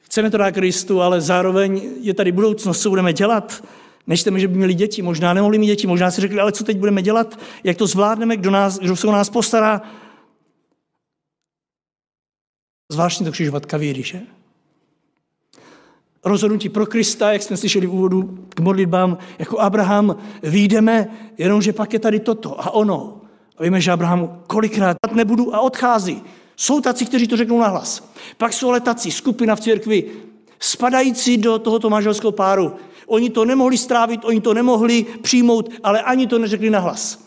Chceme 0.00 0.30
to 0.30 0.36
dát 0.36 0.50
Kristu, 0.50 1.00
ale 1.00 1.20
zároveň 1.20 1.90
je 2.00 2.14
tady 2.14 2.32
budoucnost, 2.32 2.82
co 2.82 2.90
budeme 2.90 3.12
dělat. 3.12 3.64
Nečteme, 4.06 4.40
že 4.40 4.48
by 4.48 4.54
měli 4.54 4.74
děti, 4.74 5.02
možná 5.02 5.34
nemohli 5.34 5.58
mít 5.58 5.66
děti, 5.66 5.86
možná 5.86 6.10
si 6.10 6.20
řekli, 6.20 6.40
ale 6.40 6.52
co 6.52 6.64
teď 6.64 6.78
budeme 6.78 7.02
dělat, 7.02 7.38
jak 7.64 7.76
to 7.76 7.86
zvládneme, 7.86 8.36
kdo, 8.36 8.50
nás, 8.50 8.78
kdo 8.78 8.96
se 8.96 9.06
o 9.06 9.12
nás 9.12 9.30
postará. 9.30 9.82
Zvláštní 12.92 13.26
to 13.26 13.32
křižovatka 13.32 13.76
víry, 13.76 14.02
že? 14.02 14.20
Rozhodnutí 16.24 16.68
pro 16.68 16.86
Krista, 16.86 17.32
jak 17.32 17.42
jsme 17.42 17.56
slyšeli 17.56 17.86
v 17.86 17.94
úvodu 17.94 18.46
k 18.48 18.60
modlitbám, 18.60 19.18
jako 19.38 19.58
Abraham, 19.58 20.16
výjdeme, 20.42 21.08
jenomže 21.38 21.72
pak 21.72 21.92
je 21.92 21.98
tady 21.98 22.20
toto 22.20 22.60
a 22.60 22.70
ono. 22.70 23.23
A 23.58 23.62
víme, 23.62 23.80
že 23.80 23.92
Abraham 23.92 24.42
kolikrát 24.46 24.96
nebudu 25.12 25.54
a 25.54 25.60
odchází. 25.60 26.22
Jsou 26.56 26.80
taci, 26.80 27.06
kteří 27.06 27.28
to 27.28 27.36
řeknou 27.36 27.58
nahlas. 27.58 28.10
Pak 28.36 28.52
jsou 28.52 28.68
ale 28.68 28.80
taci, 28.80 29.10
skupina 29.10 29.56
v 29.56 29.60
církvi, 29.60 30.12
spadající 30.60 31.36
do 31.36 31.58
tohoto 31.58 31.90
manželského 31.90 32.32
páru. 32.32 32.72
Oni 33.06 33.30
to 33.30 33.44
nemohli 33.44 33.78
strávit, 33.78 34.24
oni 34.24 34.40
to 34.40 34.54
nemohli 34.54 35.06
přijmout, 35.22 35.68
ale 35.82 36.02
ani 36.02 36.26
to 36.26 36.38
neřekli 36.38 36.70
nahlas. 36.70 37.24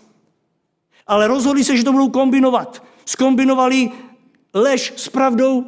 Ale 1.08 1.28
rozhodli 1.28 1.64
se, 1.64 1.78
že 1.78 1.84
to 1.84 1.92
budou 1.92 2.10
kombinovat. 2.10 2.84
Skombinovali 3.06 3.92
lež 4.54 4.94
s 4.96 5.10
pravdou. 5.10 5.66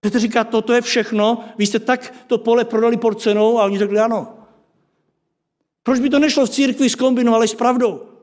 Petr 0.00 0.18
říká, 0.18 0.44
toto 0.44 0.72
je 0.72 0.80
všechno, 0.80 1.44
vy 1.58 1.66
jste 1.66 1.78
tak 1.78 2.14
to 2.26 2.38
pole 2.38 2.64
prodali 2.64 2.96
pod 2.96 3.22
cenou 3.22 3.58
a 3.58 3.64
oni 3.64 3.78
řekli 3.78 3.98
ano. 3.98 4.38
Proč 5.82 6.00
by 6.00 6.10
to 6.10 6.18
nešlo 6.18 6.46
v 6.46 6.50
církvi 6.50 6.90
skombinovali 6.90 7.48
s 7.48 7.54
pravdou? 7.54 8.13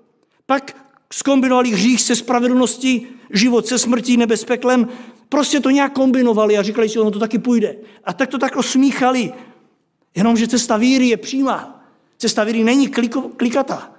Pak 0.45 0.75
skombinovali 1.13 1.69
hřích 1.69 2.01
se 2.01 2.15
spravedlností, 2.15 3.07
život 3.33 3.67
se 3.67 3.79
smrtí, 3.79 4.17
nebe 4.17 4.37
s 4.37 4.45
peklem. 4.45 4.87
Prostě 5.29 5.59
to 5.59 5.69
nějak 5.69 5.93
kombinovali 5.93 6.57
a 6.57 6.63
říkali 6.63 6.89
si, 6.89 6.99
ono 6.99 7.11
to 7.11 7.19
taky 7.19 7.39
půjde. 7.39 7.75
A 8.03 8.13
tak 8.13 8.29
to 8.29 8.37
tak 8.37 8.55
osmíchali. 8.55 9.33
Jenomže 10.15 10.47
cesta 10.47 10.77
víry 10.77 11.07
je 11.07 11.17
přímá. 11.17 11.85
Cesta 12.17 12.43
víry 12.43 12.63
není 12.63 12.87
kliko, 12.87 13.21
klikata. 13.21 13.91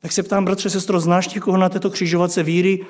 Tak 0.00 0.12
se 0.12 0.22
ptám, 0.22 0.44
bratře, 0.44 0.70
sestro, 0.70 1.00
znáš 1.00 1.34
někoho 1.34 1.56
na 1.56 1.68
této 1.68 1.90
křižovatce 1.90 2.42
víry, 2.42 2.86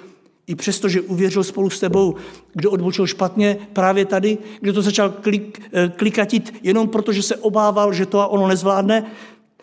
i 0.47 0.55
přesto, 0.55 0.89
že 0.89 1.01
uvěřil 1.01 1.45
spolu 1.45 1.71
s 1.71 1.81
tebou, 1.81 2.15
kdo 2.53 2.71
odbočil 2.71 3.07
špatně 3.07 3.59
právě 3.73 4.05
tady, 4.05 4.39
kdo 4.61 4.73
to 4.73 4.83
začal 4.83 5.11
klik, 5.11 5.63
eh, 5.73 5.89
klikatit 5.97 6.55
jenom 6.63 6.89
proto, 6.89 7.13
že 7.13 7.23
se 7.23 7.37
obával, 7.37 7.93
že 7.93 8.07
to 8.07 8.21
a 8.21 8.27
ono 8.27 8.47
nezvládne, 8.47 9.05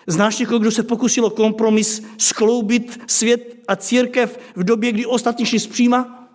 Znáš 0.07 0.39
někoho, 0.39 0.59
kdo 0.59 0.71
se 0.71 0.83
pokusil 0.83 1.25
o 1.25 1.29
kompromis 1.29 2.01
skloubit 2.17 3.01
svět 3.07 3.59
a 3.67 3.75
církev 3.75 4.39
v 4.55 4.63
době, 4.63 4.91
kdy 4.91 5.05
ostatní 5.05 5.45
šli 5.45 5.59
zpříma? 5.59 6.29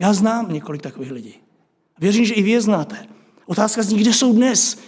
Já 0.00 0.12
znám 0.12 0.52
několik 0.52 0.82
takových 0.82 1.12
lidí. 1.12 1.34
Věřím, 1.98 2.24
že 2.24 2.34
i 2.34 2.42
vy 2.42 2.50
je 2.50 2.60
znáte. 2.60 3.06
Otázka 3.46 3.82
zní, 3.82 3.98
kde 3.98 4.12
jsou 4.12 4.32
dnes? 4.32 4.78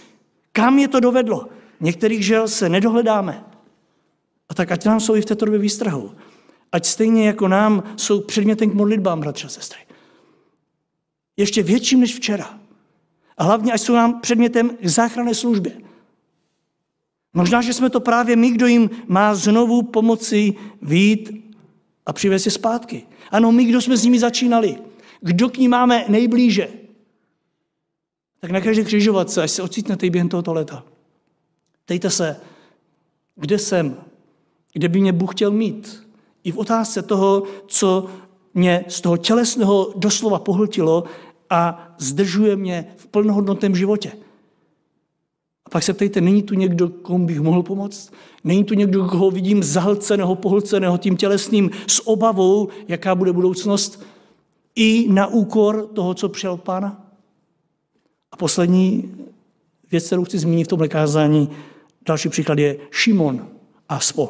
Kam 0.51 0.79
je 0.79 0.87
to 0.87 0.99
dovedlo? 0.99 1.47
Některých 1.79 2.25
žel 2.25 2.47
se 2.47 2.69
nedohledáme. 2.69 3.45
A 4.49 4.53
tak 4.53 4.71
ať 4.71 4.85
nám 4.85 4.99
jsou 4.99 5.15
i 5.15 5.21
v 5.21 5.25
této 5.25 5.45
době 5.45 5.59
výstrahou. 5.59 6.11
Ať 6.71 6.85
stejně 6.85 7.27
jako 7.27 7.47
nám 7.47 7.83
jsou 7.97 8.21
předmětem 8.21 8.69
k 8.69 8.73
modlitbám, 8.73 9.19
bratře 9.19 9.47
a 9.47 9.49
sestry. 9.49 9.79
Ještě 11.37 11.63
větším 11.63 11.99
než 11.99 12.15
včera. 12.15 12.59
A 13.37 13.43
hlavně, 13.43 13.73
ať 13.73 13.81
jsou 13.81 13.93
nám 13.93 14.21
předmětem 14.21 14.77
k 14.81 14.87
záchranné 14.87 15.35
službě. 15.35 15.77
Možná, 17.33 17.61
že 17.61 17.73
jsme 17.73 17.89
to 17.89 17.99
právě 17.99 18.35
my, 18.35 18.51
kdo 18.51 18.67
jim 18.67 18.89
má 19.07 19.35
znovu 19.35 19.81
pomoci 19.81 20.53
výjít 20.81 21.53
a 22.05 22.13
přivést 22.13 22.45
je 22.45 22.51
zpátky. 22.51 23.03
Ano, 23.31 23.51
my, 23.51 23.65
kdo 23.65 23.81
jsme 23.81 23.97
s 23.97 24.03
nimi 24.03 24.19
začínali, 24.19 24.77
kdo 25.21 25.49
k 25.49 25.57
ní 25.57 25.67
máme 25.67 26.05
nejblíže, 26.07 26.67
tak 28.39 28.51
na 28.51 28.61
každé 28.61 28.83
křižovatce, 28.83 29.41
až 29.41 29.51
se 29.51 29.63
ocitnete 29.63 30.09
během 30.09 30.29
tohoto 30.29 30.53
leta, 30.53 30.83
tejte 31.85 32.09
se, 32.09 32.39
kde 33.35 33.59
jsem, 33.59 33.97
kde 34.73 34.89
by 34.89 34.99
mě 34.99 35.13
Bůh 35.13 35.35
chtěl 35.35 35.51
mít. 35.51 36.07
I 36.43 36.51
v 36.51 36.57
otázce 36.57 37.01
toho, 37.01 37.43
co 37.67 38.05
mě 38.53 38.85
z 38.87 39.01
toho 39.01 39.17
tělesného 39.17 39.93
doslova 39.95 40.39
pohltilo 40.39 41.03
a 41.49 41.93
zdržuje 41.97 42.55
mě 42.55 42.87
v 42.97 43.07
plnohodnotném 43.07 43.75
životě. 43.75 44.11
Pak 45.73 45.83
se 45.83 45.93
ptejte, 45.93 46.21
není 46.21 46.43
tu 46.43 46.53
někdo, 46.53 46.89
komu 46.89 47.25
bych 47.25 47.41
mohl 47.41 47.63
pomoct? 47.63 48.13
Není 48.43 48.63
tu 48.63 48.73
někdo, 48.73 49.05
koho 49.05 49.31
vidím 49.31 49.63
zahlceného, 49.63 50.35
pohlceného 50.35 50.97
tím 50.97 51.17
tělesným 51.17 51.71
s 51.87 52.07
obavou, 52.07 52.67
jaká 52.87 53.15
bude 53.15 53.33
budoucnost? 53.33 54.03
I 54.75 55.07
na 55.09 55.27
úkor 55.27 55.87
toho, 55.93 56.13
co 56.13 56.29
přijal 56.29 56.57
pána? 56.57 57.05
A 58.31 58.37
poslední 58.37 59.15
věc, 59.91 60.05
kterou 60.05 60.23
chci 60.23 60.39
zmínit 60.39 60.63
v 60.63 60.67
tomhle 60.67 60.87
kázání, 60.87 61.49
další 62.05 62.29
příklad 62.29 62.59
je 62.59 62.77
Šimon 62.91 63.47
a 63.89 63.99
spol. 63.99 64.29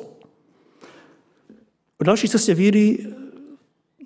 O 2.02 2.04
další 2.04 2.30
cestě 2.30 2.54
víry 2.54 3.08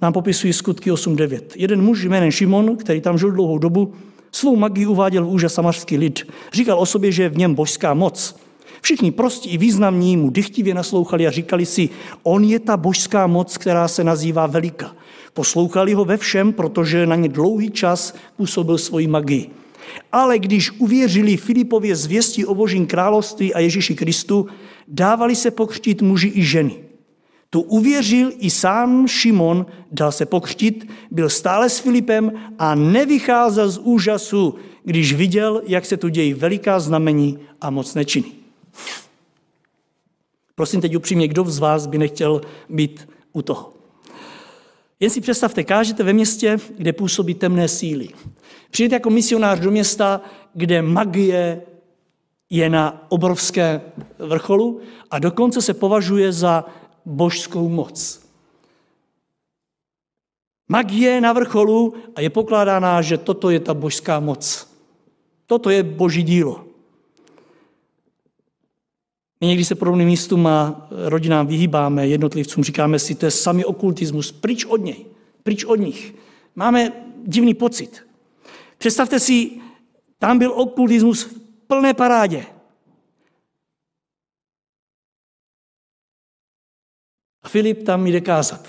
nám 0.01 0.13
popisují 0.13 0.53
skutky 0.53 0.91
8.9. 0.91 1.41
Jeden 1.55 1.81
muž 1.81 2.03
jménem 2.03 2.31
Šimon, 2.31 2.77
který 2.77 3.01
tam 3.01 3.17
žil 3.17 3.31
dlouhou 3.31 3.57
dobu, 3.57 3.93
Svou 4.31 4.55
magii 4.55 4.85
uváděl 4.85 5.25
v 5.25 5.29
úžas 5.29 5.53
samarský 5.53 5.97
lid. 5.97 6.31
Říkal 6.53 6.79
o 6.79 6.85
sobě, 6.85 7.11
že 7.11 7.23
je 7.23 7.29
v 7.29 7.37
něm 7.37 7.55
božská 7.55 7.93
moc. 7.93 8.35
Všichni 8.81 9.11
prostí 9.11 9.49
i 9.49 9.57
významní 9.57 10.17
mu 10.17 10.29
dychtivě 10.29 10.73
naslouchali 10.73 11.27
a 11.27 11.31
říkali 11.31 11.65
si, 11.65 11.89
on 12.23 12.43
je 12.43 12.59
ta 12.59 12.77
božská 12.77 13.27
moc, 13.27 13.57
která 13.57 13.87
se 13.87 14.03
nazývá 14.03 14.47
velika. 14.47 14.95
Poslouchali 15.33 15.93
ho 15.93 16.05
ve 16.05 16.17
všem, 16.17 16.53
protože 16.53 17.05
na 17.05 17.15
ně 17.15 17.29
dlouhý 17.29 17.71
čas 17.71 18.15
působil 18.37 18.77
svoji 18.77 19.07
magii. 19.07 19.49
Ale 20.11 20.39
když 20.39 20.71
uvěřili 20.71 21.37
Filipově 21.37 21.95
zvěstí 21.95 22.45
o 22.45 22.55
božím 22.55 22.87
království 22.87 23.53
a 23.53 23.59
Ježíši 23.59 23.95
Kristu, 23.95 24.47
dávali 24.87 25.35
se 25.35 25.51
pokřtít 25.51 26.01
muži 26.01 26.31
i 26.35 26.43
ženy. 26.43 26.86
Tu 27.49 27.61
uvěřil 27.61 28.31
i 28.39 28.49
sám 28.49 29.07
Šimon, 29.07 29.65
dal 29.91 30.11
se 30.11 30.25
pokřtit, 30.25 30.89
byl 31.11 31.29
stále 31.29 31.69
s 31.69 31.79
Filipem 31.79 32.31
a 32.59 32.75
nevycházel 32.75 33.69
z 33.69 33.77
úžasu, 33.77 34.55
když 34.83 35.13
viděl, 35.13 35.61
jak 35.65 35.85
se 35.85 35.97
tu 35.97 36.09
dějí 36.09 36.33
veliká 36.33 36.79
znamení 36.79 37.39
a 37.61 37.69
moc 37.69 37.95
nečiny. 37.95 38.31
Prosím 40.55 40.81
teď 40.81 40.95
upřímně, 40.95 41.27
kdo 41.27 41.43
z 41.43 41.59
vás 41.59 41.87
by 41.87 41.97
nechtěl 41.97 42.41
být 42.69 43.09
u 43.33 43.41
toho? 43.41 43.73
Jen 44.99 45.09
si 45.09 45.21
představte, 45.21 45.63
kážete 45.63 46.03
ve 46.03 46.13
městě, 46.13 46.57
kde 46.77 46.93
působí 46.93 47.33
temné 47.33 47.67
síly. 47.67 48.09
Přijete 48.71 48.95
jako 48.95 49.09
misionář 49.09 49.59
do 49.59 49.71
města, 49.71 50.21
kde 50.53 50.81
magie 50.81 51.61
je 52.49 52.69
na 52.69 53.05
obrovské 53.09 53.81
vrcholu 54.19 54.79
a 55.11 55.19
dokonce 55.19 55.61
se 55.61 55.73
považuje 55.73 56.31
za 56.33 56.65
božskou 57.07 57.69
moc. 57.69 58.27
Magie 60.69 61.21
na 61.21 61.33
vrcholu 61.33 61.93
a 62.15 62.21
je 62.21 62.29
pokládána, 62.29 63.01
že 63.01 63.17
toto 63.17 63.49
je 63.49 63.59
ta 63.59 63.73
božská 63.73 64.19
moc. 64.19 64.67
Toto 65.47 65.69
je 65.69 65.83
boží 65.83 66.23
dílo. 66.23 66.67
My 69.41 69.47
někdy 69.47 69.65
se 69.65 69.75
podobným 69.75 70.07
místům 70.07 70.47
a 70.47 70.87
rodinám 70.91 71.47
vyhýbáme, 71.47 72.07
jednotlivcům 72.07 72.63
říkáme 72.63 72.99
si, 72.99 73.15
to 73.15 73.25
je 73.25 73.31
sami 73.31 73.65
okultismus, 73.65 74.31
pryč 74.31 74.65
od 74.65 74.77
něj, 74.77 75.05
pryč 75.43 75.63
od 75.63 75.75
nich. 75.75 76.15
Máme 76.55 76.91
divný 77.25 77.53
pocit. 77.53 78.07
Představte 78.77 79.19
si, 79.19 79.51
tam 80.19 80.39
byl 80.39 80.51
okultismus 80.51 81.23
v 81.23 81.39
plné 81.67 81.93
parádě. 81.93 82.45
A 87.47 87.49
Filip 87.49 87.83
tam 87.83 88.07
jde 88.07 88.21
kázat. 88.21 88.67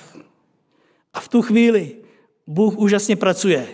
A 1.13 1.21
v 1.21 1.29
tu 1.29 1.43
chvíli 1.43 1.97
Bůh 2.47 2.79
úžasně 2.79 3.17
pracuje. 3.17 3.69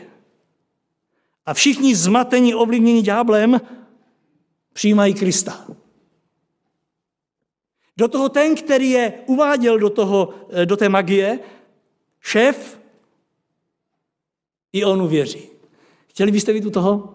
A 1.47 1.55
všichni 1.55 1.97
zmatení, 1.97 2.55
ovlivnění 2.55 3.03
ďáblem, 3.03 3.61
přijímají 4.73 5.15
Krista. 5.15 5.67
Do 7.97 8.09
toho 8.09 8.29
ten, 8.29 8.55
který 8.55 8.91
je 8.91 9.13
uváděl 9.27 9.79
do, 9.79 9.91
toho, 9.91 10.35
eh, 10.51 10.67
do 10.67 10.77
té 10.77 10.89
magie, 10.89 11.39
šéf, 12.21 12.81
i 14.73 14.85
on 14.85 15.03
uvěří. 15.03 15.49
Chtěli 16.07 16.33
byste 16.33 16.53
být 16.53 16.65
u 16.65 16.71
toho? 16.71 17.15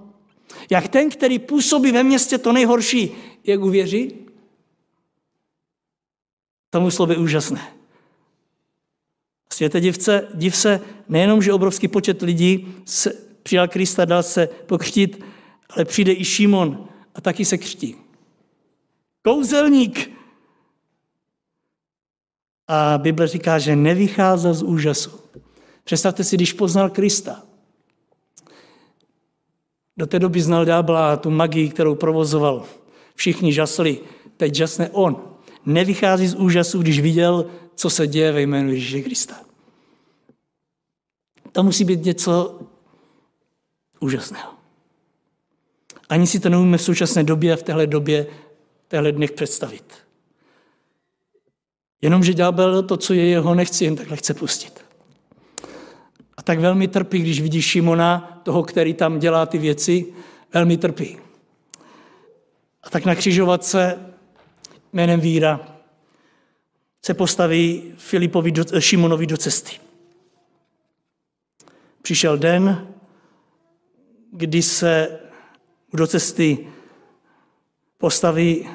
Jak 0.70 0.88
ten, 0.88 1.10
který 1.10 1.40
působí 1.40 1.92
ve 1.92 2.04
městě 2.04 2.38
to 2.38 2.54
nejhorší, 2.54 3.12
jak 3.44 3.62
uvěří? 3.62 4.26
Tomu 6.70 6.92
slovo 6.92 7.12
je 7.12 7.18
úžasné. 7.18 7.79
Světe 9.60 9.82
divce, 9.82 10.28
div 10.34 10.56
se, 10.56 10.82
nejenom, 11.10 11.42
že 11.42 11.54
obrovský 11.54 11.88
počet 11.88 12.22
lidí 12.22 12.68
se, 12.86 13.14
přijal 13.44 13.68
Krista, 13.68 14.06
dal 14.06 14.24
se 14.24 14.48
pokřtít, 14.48 15.24
ale 15.70 15.86
přijde 15.86 16.14
i 16.14 16.26
Šimon 16.26 16.88
a 17.16 17.22
taky 17.22 17.46
se 17.46 17.58
křtí. 17.58 17.96
Kouzelník. 19.22 20.12
A 22.68 22.98
Bible 22.98 23.28
říká, 23.28 23.60
že 23.60 23.76
nevycházel 23.76 24.54
z 24.54 24.64
úžasu. 24.64 25.12
Představte 25.84 26.24
si, 26.24 26.36
když 26.36 26.54
poznal 26.54 26.90
Krista. 26.90 27.44
Do 29.98 30.08
té 30.08 30.20
doby 30.20 30.42
znal 30.42 30.66
ďábla 30.66 31.14
a 31.14 31.18
tu 31.18 31.30
magii, 31.30 31.70
kterou 31.70 31.96
provozoval. 31.96 32.66
Všichni 33.16 33.54
žasli, 33.54 34.00
teď 34.38 34.56
žasne 34.56 34.90
on. 34.90 35.24
Nevychází 35.66 36.28
z 36.28 36.36
úžasu, 36.36 36.82
když 36.82 37.00
viděl, 37.00 37.46
co 37.76 37.90
se 37.90 38.08
děje 38.08 38.32
ve 38.32 38.42
jménu 38.42 38.72
Ježíše 38.72 39.02
Krista. 39.02 39.49
To 41.52 41.64
musí 41.64 41.86
být 41.86 42.06
něco 42.06 42.60
úžasného. 44.00 44.54
Ani 46.10 46.28
si 46.28 46.40
to 46.40 46.50
neumíme 46.50 46.78
v 46.78 46.82
současné 46.82 47.24
době 47.24 47.54
a 47.54 47.56
v 47.56 47.64
téhle 47.64 47.88
době, 47.88 48.28
v 48.86 48.90
téhle 48.90 49.12
dnech 49.12 49.32
představit. 49.32 49.94
Jenomže 52.02 52.34
ďábel 52.34 52.84
to, 52.84 52.98
co 52.98 53.14
je 53.14 53.26
jeho, 53.26 53.56
nechci 53.56 53.86
jen 53.86 53.96
tak 53.96 54.10
lehce 54.10 54.34
pustit. 54.34 54.86
A 56.38 56.42
tak 56.42 56.60
velmi 56.60 56.88
trpí, 56.88 57.20
když 57.20 57.42
vidí 57.42 57.62
Šimona, 57.62 58.42
toho, 58.44 58.64
který 58.64 58.94
tam 58.94 59.20
dělá 59.20 59.46
ty 59.46 59.58
věci, 59.58 60.14
velmi 60.54 60.78
trpí. 60.78 61.18
A 62.84 62.90
tak 62.90 63.06
na 63.06 63.16
křižovatce 63.16 64.00
jménem 64.94 65.20
víra 65.20 65.76
se 67.06 67.14
postaví 67.14 67.94
Filipovi 67.98 68.52
do, 68.52 68.82
Šimonovi 68.82 69.28
do 69.28 69.38
cesty. 69.38 69.89
Přišel 72.02 72.38
den, 72.38 72.88
kdy 74.32 74.62
se 74.62 75.20
do 75.94 76.08
cesty 76.08 76.68
postaví 77.98 78.70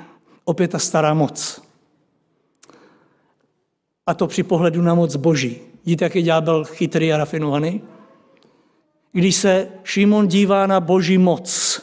opět 0.45 0.69
ta 0.69 0.79
stará 0.79 1.15
moc. 1.15 1.63
A 4.07 4.15
to 4.15 4.27
při 4.27 4.43
pohledu 4.43 4.83
na 4.83 4.95
moc 4.95 5.17
Boží. 5.17 5.59
Vidíte, 5.85 6.05
jak 6.05 6.17
je 6.17 6.23
ďábel 6.23 6.65
chytrý 6.65 7.13
a 7.13 7.17
rafinovaný? 7.17 7.83
Když 9.13 9.37
se 9.37 9.69
Šimon 9.85 10.29
dívá 10.29 10.67
na 10.67 10.81
Boží 10.81 11.19
moc, 11.19 11.81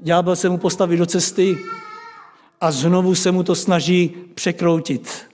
ďábel 0.00 0.36
se 0.36 0.48
mu 0.48 0.58
postaví 0.58 0.96
do 0.96 1.06
cesty 1.06 1.58
a 2.60 2.70
znovu 2.70 3.14
se 3.14 3.32
mu 3.32 3.42
to 3.42 3.54
snaží 3.54 4.14
překroutit. 4.34 5.28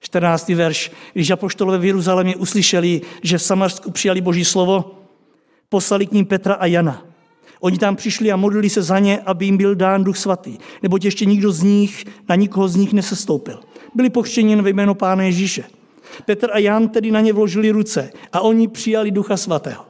14. 0.00 0.48
verš. 0.48 0.92
Když 1.12 1.30
apoštolové 1.30 1.78
v 1.78 1.84
Jeruzalémě 1.84 2.36
uslyšeli, 2.36 3.00
že 3.22 3.38
v 3.38 3.42
Samarsku 3.42 3.90
přijali 3.90 4.20
Boží 4.20 4.44
slovo, 4.44 4.94
poslali 5.68 6.06
k 6.06 6.12
ním 6.12 6.26
Petra 6.26 6.54
a 6.54 6.66
Jana. 6.66 7.04
Oni 7.60 7.78
tam 7.78 7.96
přišli 7.96 8.32
a 8.32 8.36
modlili 8.36 8.70
se 8.70 8.82
za 8.82 8.98
ně, 8.98 9.20
aby 9.26 9.44
jim 9.44 9.56
byl 9.56 9.74
dán 9.74 10.04
duch 10.04 10.16
svatý, 10.16 10.58
neboť 10.82 11.04
ještě 11.04 11.24
nikdo 11.24 11.52
z 11.52 11.62
nich, 11.62 12.04
na 12.28 12.34
nikoho 12.34 12.68
z 12.68 12.76
nich 12.76 12.92
nesestoupil. 12.92 13.60
Byli 13.94 14.10
pochřtěni 14.10 14.56
ve 14.56 14.70
jméno 14.70 14.94
Pána 14.94 15.22
Ježíše. 15.22 15.64
Petr 16.24 16.50
a 16.52 16.58
Jan 16.58 16.88
tedy 16.88 17.10
na 17.10 17.20
ně 17.20 17.32
vložili 17.32 17.70
ruce 17.70 18.10
a 18.32 18.40
oni 18.40 18.68
přijali 18.68 19.10
ducha 19.10 19.36
svatého. 19.36 19.84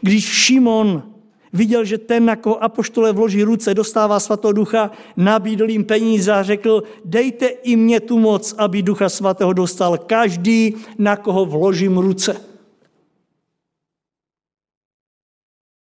Když 0.00 0.24
Šimon 0.24 1.02
viděl, 1.54 1.84
že 1.84 1.98
ten, 1.98 2.24
na 2.24 2.36
koho 2.36 2.64
apoštole 2.64 3.12
vloží 3.12 3.42
ruce, 3.42 3.74
dostává 3.74 4.20
svatého 4.20 4.52
ducha, 4.52 4.90
nabídl 5.16 5.70
jim 5.70 5.84
peníze 5.84 6.32
a 6.32 6.42
řekl, 6.42 6.82
dejte 7.04 7.46
i 7.46 7.76
mě 7.76 8.00
tu 8.00 8.18
moc, 8.18 8.54
aby 8.58 8.82
ducha 8.82 9.08
svatého 9.08 9.52
dostal 9.52 9.98
každý, 9.98 10.74
na 10.98 11.16
koho 11.16 11.46
vložím 11.46 11.98
ruce. 11.98 12.40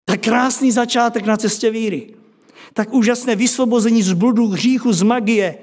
Tak 0.06 0.22
krásný 0.22 0.72
začátek 0.72 1.26
na 1.26 1.38
cestě 1.38 1.72
víry. 1.72 2.14
Tak 2.74 2.94
úžasné 2.94 3.36
vysvobození 3.36 4.02
z 4.02 4.14
bludu, 4.14 4.48
hříchu, 4.48 4.94
z 4.94 5.02
magie, 5.02 5.58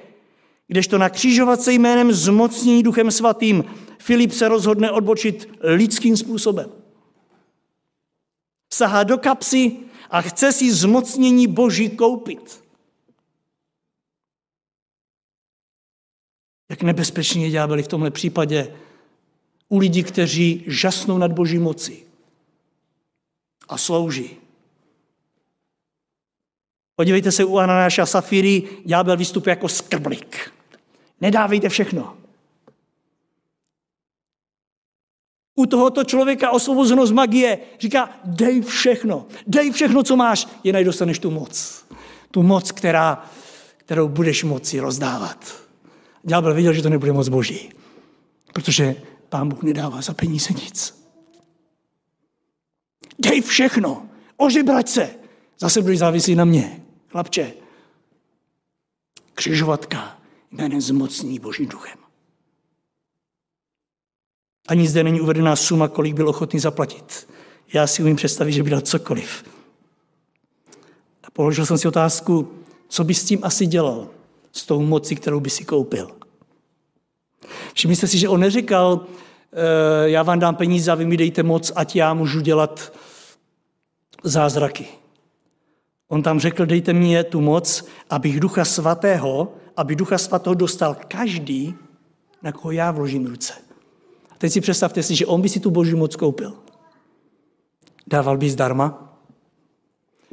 kdežto 0.69 0.99
na 0.99 1.09
křižovatce 1.09 1.73
jménem 1.73 2.13
zmocnění 2.13 2.83
duchem 2.83 3.11
svatým 3.11 3.65
Filip 3.99 4.33
se 4.33 4.49
rozhodne 4.49 4.91
odbočit 4.91 5.49
lidským 5.61 6.17
způsobem. 6.17 6.71
Sahá 8.73 9.03
do 9.03 9.19
kapsy 9.19 9.77
a 10.11 10.21
chce 10.21 10.53
si 10.53 10.75
zmocnění 10.75 11.47
Boží 11.47 11.91
koupit. 11.91 12.65
Jak 16.69 16.83
nebezpečně 16.83 17.45
je 17.45 17.51
ďábeli 17.51 17.83
v 17.83 17.89
tomhle 17.89 18.11
případě 18.11 18.77
u 19.69 19.79
lidí, 19.79 20.03
kteří 20.03 20.65
žasnou 20.67 21.19
nad 21.19 21.33
Boží 21.33 21.59
moci 21.59 22.07
a 23.69 23.79
slouží. 23.79 24.37
Podívejte 26.97 27.33
se 27.33 27.45
u 27.45 27.57
Ananáša 27.57 28.07
Safíry, 28.07 28.63
ďábel 28.85 29.17
vystupuje 29.17 29.53
jako 29.53 29.69
skrblik. 29.69 30.53
Nedávejte 31.21 31.69
všechno. 31.69 32.20
U 35.61 35.67
tohoto 35.67 36.05
člověka 36.05 36.51
osvobozeno 36.51 37.07
z 37.07 37.13
magie 37.13 37.59
říká, 37.81 38.11
dej 38.25 38.61
všechno, 38.61 39.27
dej 39.47 39.71
všechno, 39.71 40.03
co 40.03 40.17
máš, 40.17 40.49
jen 40.65 40.85
dostaneš 40.85 41.19
tu 41.19 41.31
moc. 41.31 41.85
Tu 42.31 42.43
moc, 42.43 42.73
která, 42.73 43.25
kterou 43.77 44.09
budeš 44.09 44.45
moci 44.45 44.81
rozdávat. 44.81 45.55
Ďábel 46.23 46.55
věděl, 46.55 46.73
že 46.73 46.83
to 46.83 46.89
nebude 46.89 47.13
moc 47.13 47.29
boží, 47.29 47.71
protože 48.53 48.97
pán 49.29 49.49
Bůh 49.49 49.63
nedává 49.63 50.01
za 50.01 50.15
peníze 50.15 50.55
nic. 50.55 51.05
Dej 53.19 53.41
všechno, 53.41 54.07
ožebrať 54.37 54.89
se, 54.89 55.11
zase 55.59 55.83
budeš 55.83 55.99
závislý 55.99 56.35
na 56.35 56.45
mě, 56.45 56.83
chlapče. 57.09 57.53
Křižovatka 59.35 60.19
jménem 60.51 60.81
zmocní 60.81 61.39
Božím 61.39 61.69
duchem. 61.69 61.99
Ani 64.71 64.89
zde 64.89 65.05
není 65.05 65.21
uvedená 65.21 65.57
suma, 65.57 65.89
kolik 65.89 66.15
byl 66.15 66.29
ochotný 66.29 66.61
zaplatit. 66.61 67.29
Já 67.73 67.87
si 67.87 68.03
umím 68.03 68.17
představit, 68.17 68.53
že 68.53 68.63
by 68.63 68.71
dal 68.71 68.81
cokoliv. 68.81 69.45
A 71.25 71.31
položil 71.33 71.67
jsem 71.67 71.79
si 71.79 71.89
otázku, 71.89 72.53
co 72.89 73.05
by 73.05 73.15
s 73.15 73.25
tím 73.25 73.39
asi 73.43 73.67
dělal, 73.67 74.09
s 74.53 74.67
tou 74.67 74.83
mocí, 74.83 75.15
kterou 75.15 75.41
by 75.41 75.51
si 75.51 75.65
koupil. 75.65 76.11
Všimli 77.75 77.97
jste 77.97 78.07
si, 78.07 78.19
že 78.19 78.29
on 78.29 78.41
neříkal, 78.41 79.07
eh, 79.53 80.11
já 80.11 80.23
vám 80.23 80.39
dám 80.39 80.55
peníze 80.57 80.93
a 80.93 80.95
vy 80.95 81.07
mi 81.07 81.17
dejte 81.17 81.43
moc, 81.43 81.73
ať 81.77 81.97
já 81.97 82.15
můžu 82.15 82.41
dělat 82.41 82.93
zázraky. 84.25 84.87
On 86.09 86.23
tam 86.23 86.41
řekl, 86.41 86.67
dejte 86.67 86.93
mi 86.93 87.25
tu 87.25 87.41
moc, 87.41 87.85
abych 88.11 88.41
ducha 88.41 88.65
svatého, 88.65 89.55
aby 89.77 89.97
ducha 89.97 90.19
svatého 90.19 90.55
dostal 90.55 90.97
každý, 91.09 91.75
na 92.43 92.53
koho 92.53 92.71
já 92.71 92.91
vložím 92.91 93.27
ruce. 93.27 93.70
Teď 94.41 94.53
si 94.53 94.61
představte 94.61 95.03
si, 95.03 95.17
že 95.17 95.27
on 95.27 95.43
by 95.43 95.49
si 95.49 95.61
tu 95.61 95.71
boží 95.71 95.95
moc 95.95 96.17
koupil. 96.17 96.63
Dával 98.07 98.39
by 98.39 98.51
zdarma? 98.51 99.17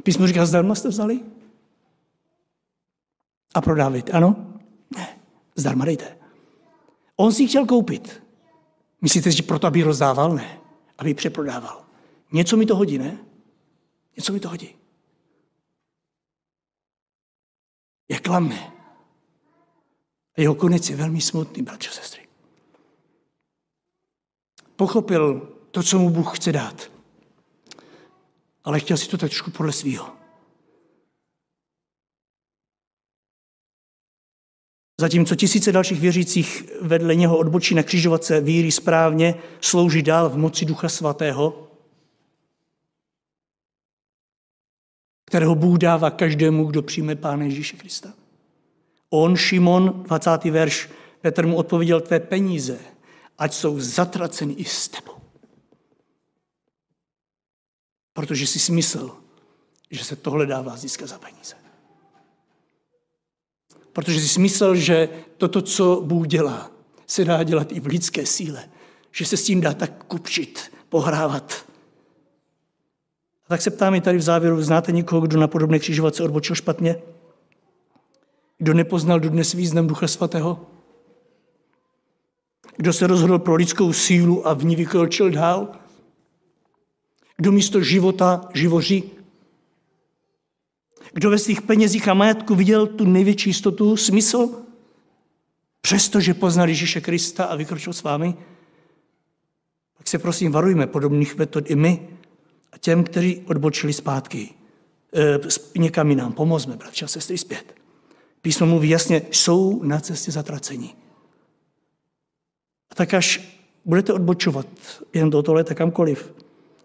Písmo 0.02 0.26
říká, 0.26 0.46
zdarma 0.46 0.74
jste 0.74 0.88
vzali? 0.88 1.20
A 3.54 3.60
prodávejte, 3.60 4.12
ano? 4.12 4.60
Ne, 4.96 5.18
zdarma 5.56 5.84
dejte. 5.84 6.18
On 7.16 7.32
si 7.32 7.48
chtěl 7.48 7.66
koupit. 7.66 8.22
Myslíte, 9.00 9.30
že 9.30 9.42
proto, 9.42 9.66
aby 9.66 9.82
rozdával? 9.82 10.34
Ne, 10.34 10.60
aby 10.98 11.14
přeprodával. 11.14 11.84
Něco 12.32 12.56
mi 12.56 12.66
to 12.66 12.76
hodí, 12.76 12.98
ne? 12.98 13.18
Něco 14.16 14.32
mi 14.32 14.40
to 14.40 14.48
hodí. 14.48 14.74
Jak 18.08 18.22
klame. 18.22 18.72
A 20.36 20.40
jeho 20.40 20.54
konec 20.54 20.90
je 20.90 20.96
velmi 20.96 21.20
smutný, 21.20 21.62
bratře, 21.62 21.90
sestry. 21.90 22.27
Pochopil 24.78 25.56
to, 25.70 25.82
co 25.82 25.98
mu 25.98 26.10
Bůh 26.10 26.38
chce 26.38 26.52
dát. 26.52 26.90
Ale 28.64 28.80
chtěl 28.80 28.96
si 28.96 29.08
to 29.08 29.18
trošku 29.18 29.50
podle 29.50 29.72
svého. 29.72 30.08
Zatímco 35.00 35.34
tisíce 35.34 35.72
dalších 35.72 36.00
věřících 36.00 36.72
vedle 36.80 37.14
něho 37.14 37.38
odbočí 37.38 37.74
na 37.74 37.82
křižovatce 37.82 38.40
víry 38.40 38.72
správně, 38.72 39.34
slouží 39.60 40.02
dál 40.02 40.30
v 40.30 40.36
moci 40.36 40.64
Ducha 40.64 40.88
Svatého, 40.88 41.68
kterého 45.24 45.54
Bůh 45.54 45.78
dává 45.78 46.10
každému, 46.10 46.64
kdo 46.64 46.82
přijme 46.82 47.16
Pána 47.16 47.44
Ježíše 47.44 47.76
Krista. 47.76 48.12
On, 49.10 49.36
Šimon, 49.36 50.02
20. 50.02 50.44
verš, 50.44 50.90
Petr 51.20 51.46
mu 51.46 51.56
odpověděl, 51.56 52.00
tvé 52.00 52.20
peníze, 52.20 52.97
ať 53.38 53.54
jsou 53.54 53.80
zatraceny 53.80 54.52
i 54.52 54.64
s 54.64 54.88
tebou. 54.88 55.18
Protože 58.12 58.46
jsi 58.46 58.58
si 58.58 58.72
myslel, 58.72 59.16
že 59.90 60.04
se 60.04 60.16
tohle 60.16 60.46
dává 60.46 60.76
získat 60.76 61.08
za 61.08 61.18
peníze. 61.18 61.54
Protože 63.92 64.20
jsi 64.20 64.40
myslel, 64.40 64.74
že 64.76 65.08
toto, 65.36 65.62
co 65.62 66.02
Bůh 66.04 66.26
dělá, 66.26 66.70
se 67.06 67.24
dá 67.24 67.42
dělat 67.42 67.72
i 67.72 67.80
v 67.80 67.86
lidské 67.86 68.26
síle. 68.26 68.68
Že 69.12 69.24
se 69.24 69.36
s 69.36 69.44
tím 69.44 69.60
dá 69.60 69.74
tak 69.74 70.04
kupčit, 70.04 70.72
pohrávat. 70.88 71.66
A 73.44 73.48
tak 73.48 73.62
se 73.62 73.70
ptáme 73.70 74.00
tady 74.00 74.18
v 74.18 74.22
závěru, 74.22 74.62
znáte 74.62 74.92
někoho, 74.92 75.20
kdo 75.20 75.40
na 75.40 75.48
podobné 75.48 75.78
křižovatce 75.78 76.22
odbočil 76.22 76.56
špatně? 76.56 77.02
Kdo 78.58 78.74
nepoznal 78.74 79.20
dodnes 79.20 79.52
význam 79.52 79.86
Ducha 79.86 80.08
Svatého? 80.08 80.66
Kdo 82.78 82.92
se 82.92 83.06
rozhodl 83.06 83.38
pro 83.38 83.54
lidskou 83.54 83.92
sílu 83.92 84.48
a 84.48 84.54
v 84.54 84.64
ní 84.64 84.76
vykročil 84.76 85.30
dál? 85.30 85.68
Kdo 87.36 87.52
místo 87.52 87.82
života 87.82 88.48
živoří? 88.54 89.10
Kdo 91.12 91.30
ve 91.30 91.38
svých 91.38 91.62
penězích 91.62 92.08
a 92.08 92.14
majetku 92.14 92.54
viděl 92.54 92.86
tu 92.86 93.04
největší 93.04 93.50
jistotu, 93.50 93.96
smysl? 93.96 94.62
Přestože 95.80 96.34
poznal 96.34 96.68
Ježíše 96.68 97.00
Krista 97.00 97.44
a 97.44 97.56
vykročil 97.56 97.92
s 97.92 98.02
vámi? 98.02 98.34
Tak 99.98 100.08
se 100.08 100.18
prosím 100.18 100.52
varujme 100.52 100.86
podobných 100.86 101.36
metod 101.36 101.70
i 101.70 101.76
my 101.76 102.08
a 102.72 102.78
těm, 102.78 103.04
kteří 103.04 103.42
odbočili 103.46 103.92
zpátky. 103.92 104.50
E, 105.14 105.38
někam 105.78 106.16
nám 106.16 106.32
pomozme, 106.32 106.76
bratři 106.76 107.04
a 107.04 107.08
sestry, 107.08 107.38
zpět. 107.38 107.74
Písmo 108.40 108.66
mluví 108.66 108.88
jasně, 108.88 109.22
jsou 109.30 109.82
na 109.82 110.00
cestě 110.00 110.32
zatracení. 110.32 110.94
Tak 112.98 113.14
až 113.14 113.40
budete 113.84 114.12
odbočovat 114.12 114.66
jen 115.14 115.30
do 115.30 115.42
tohle, 115.42 115.64
kamkoliv, 115.64 116.34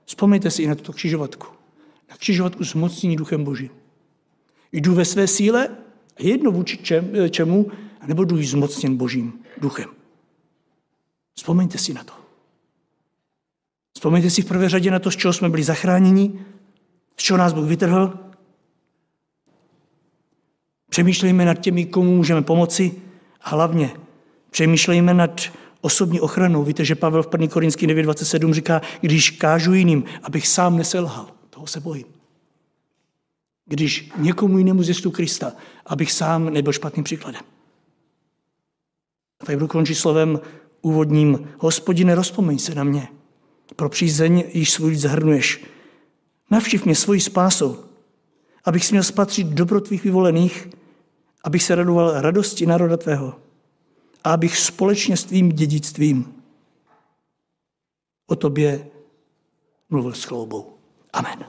vzpomeňte 0.06 0.52
si 0.52 0.64
i 0.64 0.68
na 0.68 0.76
tuto 0.76 0.94
křižovatku. 0.94 1.48
Na 2.10 2.18
křižovatku 2.18 2.64
zmocnění 2.64 3.16
duchem 3.16 3.44
Božím. 3.44 3.70
Jdu 4.72 4.94
ve 4.94 5.06
své 5.06 5.28
síle 5.28 5.70
jedno 6.20 6.52
vůči 6.52 6.78
čem, 6.78 7.12
čemu, 7.30 7.72
nebo 8.08 8.24
jdu 8.24 8.44
zmocněn 8.44 8.98
Božím 8.98 9.34
duchem. 9.58 9.90
Vzpomeňte 11.36 11.78
si 11.78 11.94
na 11.94 12.04
to. 12.04 12.14
Vzpomeňte 13.94 14.30
si 14.30 14.42
v 14.42 14.46
prvé 14.46 14.70
řadě 14.70 14.92
na 14.92 15.00
to, 15.00 15.12
z 15.12 15.16
čeho 15.16 15.34
jsme 15.34 15.50
byli 15.50 15.64
zachráněni, 15.64 16.46
z 17.18 17.24
čeho 17.24 17.38
nás 17.38 17.54
Bůh 17.54 17.66
vytrhl. 17.66 18.20
Přemýšlejme 20.90 21.46
nad 21.46 21.54
těmi, 21.54 21.86
komu 21.86 22.16
můžeme 22.16 22.42
pomoci 22.42 23.02
a 23.42 23.50
hlavně 23.50 23.92
přemýšlejme 24.52 25.14
nad 25.14 25.42
osobní 25.84 26.22
ochranou. 26.22 26.64
Víte, 26.64 26.86
že 26.86 26.96
Pavel 26.96 27.24
v 27.24 27.30
1. 27.32 27.48
Korinský 27.48 27.88
9.27 27.88 28.54
říká, 28.54 28.82
když 29.02 29.30
kážu 29.30 29.74
jiným, 29.74 30.04
abych 30.24 30.48
sám 30.48 30.78
neselhal. 30.78 31.28
Toho 31.50 31.68
se 31.68 31.80
bojím. 31.80 32.06
Když 33.66 34.12
někomu 34.18 34.58
jinému 34.58 34.84
zjistu 34.84 35.12
Krista, 35.12 35.54
abych 35.86 36.12
sám 36.12 36.54
nebyl 36.54 36.74
špatným 36.74 37.04
příkladem. 37.04 37.42
A 39.40 39.46
tak 39.46 39.56
budu 39.56 39.68
končit 39.68 39.96
slovem 39.96 40.40
úvodním. 40.82 41.50
Hospodine, 41.58 42.16
rozpomeň 42.16 42.60
se 42.60 42.76
na 42.76 42.84
mě. 42.84 43.08
Pro 43.76 43.90
přízeň 43.90 44.44
již 44.54 44.72
svůj 44.72 44.96
zahrnuješ. 44.96 45.64
Navštiv 46.52 46.86
mě 46.86 46.96
svojí 46.96 47.22
spásou, 47.22 47.84
abych 48.66 48.86
směl 48.86 49.04
spatřit 49.04 49.48
dobro 49.48 49.82
tvých 49.82 50.04
vyvolených, 50.04 50.70
abych 51.44 51.64
se 51.64 51.76
radoval 51.76 52.22
radosti 52.22 52.66
národa 52.66 52.98
tvého 52.98 53.44
a 54.24 54.34
abych 54.34 54.58
společně 54.58 55.18
s 55.18 55.24
tvým 55.24 55.50
dědictvím 55.50 56.44
o 58.28 58.36
tobě 58.36 58.88
mluvil 59.90 60.14
s 60.14 60.24
chloubou. 60.24 60.78
Amen. 61.14 61.46